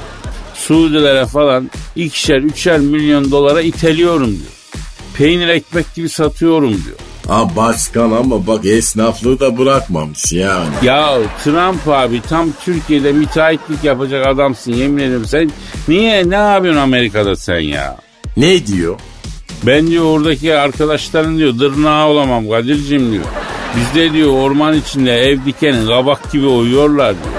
Suudilere 0.54 1.26
falan 1.26 1.72
ikişer 1.96 2.38
üçer 2.38 2.80
milyon 2.80 3.32
dolara 3.32 3.62
iteliyorum 3.62 4.32
diyor. 4.32 4.52
Peynir 5.14 5.48
ekmek 5.48 5.96
gibi 5.96 6.10
satıyorum 6.10 6.70
diyor. 6.70 6.98
Ha 7.28 7.56
başkan 7.56 8.12
ama 8.12 8.48
bak 8.48 8.66
esnaflığı 8.66 9.40
da 9.40 9.58
bırakmamış 9.58 10.32
yani. 10.32 10.70
Ya 10.84 11.18
Trump 11.44 11.88
abi 11.88 12.22
tam 12.22 12.50
Türkiye'de 12.66 13.12
müteahhitlik 13.12 13.84
yapacak 13.84 14.28
adamsın 14.28 14.74
yemin 14.74 15.04
ederim. 15.04 15.26
Sen 15.26 15.52
niye 15.88 16.30
ne 16.30 16.36
yapıyorsun 16.36 16.82
Amerika'da 16.82 17.36
sen 17.36 17.60
ya? 17.60 17.98
Ne 18.38 18.68
diyor? 18.68 19.00
Ben 19.66 19.88
diyor 19.88 20.06
oradaki 20.06 20.56
arkadaşların 20.56 21.38
diyor 21.38 21.60
dırnağı 21.60 22.08
olamam 22.08 22.50
Kadir'cim 22.50 23.12
diyor. 23.12 23.24
Bizde 23.76 24.14
diyor 24.14 24.30
orman 24.30 24.78
içinde 24.78 25.22
ev 25.22 25.46
dikenin 25.46 25.88
kabak 25.88 26.32
gibi 26.32 26.46
uyuyorlar 26.46 27.14
diyor. 27.14 27.36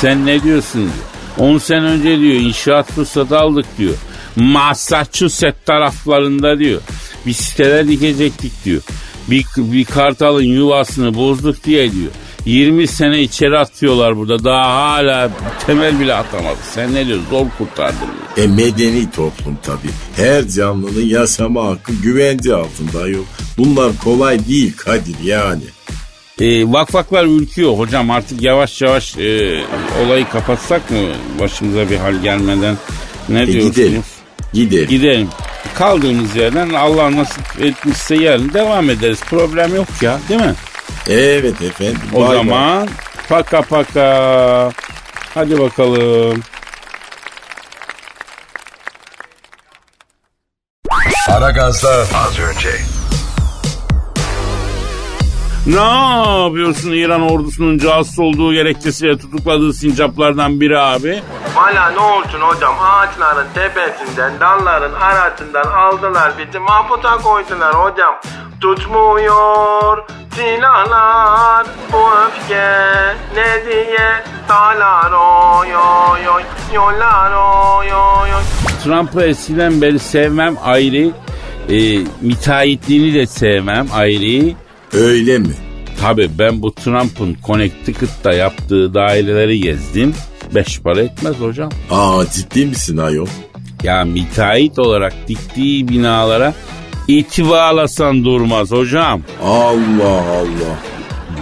Sen 0.00 0.26
ne 0.26 0.42
diyorsun 0.42 0.80
diyor. 0.80 1.50
10 1.50 1.58
sene 1.58 1.84
önce 1.84 2.20
diyor 2.20 2.34
inşaat 2.34 2.92
fırsatı 2.92 3.38
aldık 3.38 3.66
diyor. 3.78 3.94
Massachusetts 4.36 5.66
taraflarında 5.66 6.58
diyor. 6.58 6.80
Bir 7.26 7.32
siteler 7.32 7.88
dikecektik 7.88 8.64
diyor. 8.64 8.82
Bir, 9.30 9.44
bir 9.56 9.84
kartalın 9.84 10.42
yuvasını 10.42 11.14
bozduk 11.14 11.64
diye 11.64 11.92
diyor. 11.92 12.10
20 12.46 12.86
sene 12.86 13.20
içeri 13.22 13.58
atıyorlar 13.58 14.16
burada. 14.16 14.44
Daha 14.44 14.90
hala 14.90 15.30
temel 15.66 16.00
bile 16.00 16.14
atamadı. 16.14 16.58
Sen 16.74 16.94
ne 16.94 17.06
diyorsun? 17.06 17.26
Zor 17.30 17.46
kurtardın. 17.58 18.08
E 18.36 18.46
medeni 18.46 19.10
toplum 19.10 19.58
tabii. 19.62 19.90
Her 20.16 20.48
canlının 20.48 21.06
yaşama 21.06 21.64
hakkı 21.66 21.92
güvence 21.92 22.54
altında 22.54 23.08
yok. 23.08 23.24
Bunlar 23.58 23.92
kolay 24.04 24.48
değil 24.48 24.72
Kadir 24.76 25.16
yani. 25.24 25.62
E, 26.40 26.72
vakfaklar 26.72 27.24
ürküyor 27.24 27.78
hocam 27.78 28.10
artık 28.10 28.42
yavaş 28.42 28.82
yavaş 28.82 29.16
e, 29.18 29.60
olayı 30.06 30.28
kapatsak 30.28 30.90
mı 30.90 30.96
başımıza 31.40 31.90
bir 31.90 31.96
hal 31.96 32.14
gelmeden 32.22 32.76
ne 33.28 33.42
E 33.42 33.46
diyorsunuz? 33.46 33.76
gidelim. 33.76 34.02
Gidelim. 34.52 34.88
Gidelim. 34.88 35.28
Kaldığımız 35.74 36.36
yerden 36.36 36.70
Allah 36.70 37.16
nasip 37.16 37.42
etmişse 37.62 38.14
yarın 38.14 38.52
devam 38.52 38.90
ederiz. 38.90 39.20
Problem 39.30 39.74
yok 39.74 39.86
ya 40.02 40.18
değil 40.28 40.40
mi? 40.40 40.54
Evet 41.10 41.62
efendim. 41.62 42.00
O 42.14 42.20
Bay 42.20 42.28
bay. 42.28 42.36
zaman 42.36 42.88
paka 43.28 43.62
paka. 43.62 44.72
Hadi 45.34 45.58
bakalım. 45.58 46.42
Aragaz'da 51.28 51.90
az 51.90 52.38
önce. 52.38 52.99
Ne 55.70 56.42
yapıyorsun 56.44 56.92
İran 56.92 57.22
ordusunun 57.30 57.78
casus 57.78 58.18
olduğu 58.18 58.52
gerekçesiyle 58.52 59.18
tutukladığı 59.18 59.72
sincaplardan 59.72 60.60
biri 60.60 60.78
abi? 60.78 61.22
Valla 61.56 61.90
ne 61.90 62.00
olsun 62.00 62.40
hocam 62.40 62.74
ağaçların 62.80 63.46
tepesinden 63.54 64.40
dalların 64.40 65.00
arasından 65.00 65.72
aldılar 65.72 66.32
bizi 66.38 66.58
mahputa 66.58 67.16
koydular 67.18 67.74
hocam. 67.74 68.14
Tutmuyor 68.60 69.98
silahlar 70.34 71.66
bu 71.92 71.98
öfke 72.26 72.68
ne 73.34 73.64
diye 73.66 74.22
dalar 74.48 75.12
oy 75.12 75.76
oy 75.76 76.28
oy 76.28 76.42
yollar 76.74 77.32
oy 77.32 77.86
oy 77.92 78.34
oy. 78.34 78.42
Trump'ı 78.84 79.22
eskiden 79.22 79.82
beri 79.82 79.98
sevmem 79.98 80.56
ayrı. 80.62 81.10
E, 81.68 81.78
müteahhitliğini 82.20 83.14
de 83.14 83.26
sevmem 83.26 83.86
ayrı. 83.94 84.54
Öyle 84.92 85.38
mi? 85.38 85.54
Tabi 86.00 86.30
ben 86.38 86.62
bu 86.62 86.74
Trump'ın 86.74 87.36
Connecticut'ta 87.46 88.32
yaptığı 88.32 88.94
daireleri 88.94 89.60
gezdim. 89.60 90.14
Beş 90.54 90.80
para 90.80 91.00
etmez 91.00 91.40
hocam. 91.40 91.70
Aa 91.90 92.24
ciddi 92.32 92.66
misin 92.66 92.96
ayol? 92.96 93.26
Ya 93.82 94.04
müteahhit 94.04 94.78
olarak 94.78 95.14
diktiği 95.28 95.88
binalara 95.88 96.54
iti 97.08 97.48
bağlasan 97.50 98.24
durmaz 98.24 98.70
hocam. 98.70 99.20
Allah 99.44 100.22
Allah. 100.22 100.78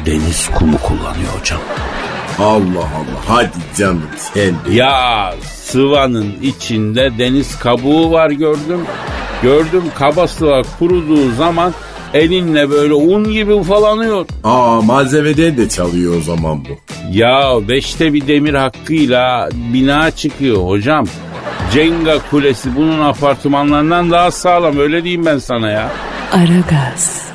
Deniz 0.06 0.48
kumu 0.54 0.78
kullanıyor 0.78 1.32
hocam. 1.40 1.61
Allah 2.38 2.78
Allah. 2.78 3.20
Hadi 3.26 3.50
canım 3.78 4.02
sen 4.16 4.50
de. 4.50 4.74
Ya 4.74 5.34
sıvanın 5.44 6.34
içinde 6.42 7.11
deniz 7.18 7.58
kabuğu 7.58 8.11
var 8.11 8.30
gördüm. 8.30 8.80
Gördüm 9.42 9.82
kaba 9.98 10.28
sıva 10.28 10.62
kuruduğu 10.78 11.30
zaman 11.32 11.74
elinle 12.14 12.71
böyle 12.71 12.94
un 12.94 13.25
gibi 13.33 13.53
ufalanıyor. 13.53 14.27
Aa 14.44 14.81
malzemeden 14.83 15.57
de 15.57 15.68
çalıyor 15.68 16.16
o 16.16 16.21
zaman 16.21 16.64
bu. 16.64 16.68
Ya 17.12 17.68
beşte 17.68 18.12
bir 18.12 18.27
demir 18.27 18.55
hakkıyla 18.55 19.49
bina 19.55 20.11
çıkıyor 20.11 20.68
hocam. 20.68 21.07
Cenga 21.73 22.18
kulesi 22.31 22.77
bunun 22.77 23.01
apartmanlarından 23.01 24.11
daha 24.11 24.31
sağlam 24.31 24.79
öyle 24.79 25.05
diyeyim 25.05 25.27
ben 25.27 25.38
sana 25.38 25.71
ya. 25.71 25.90
Aragaz. 26.33 27.28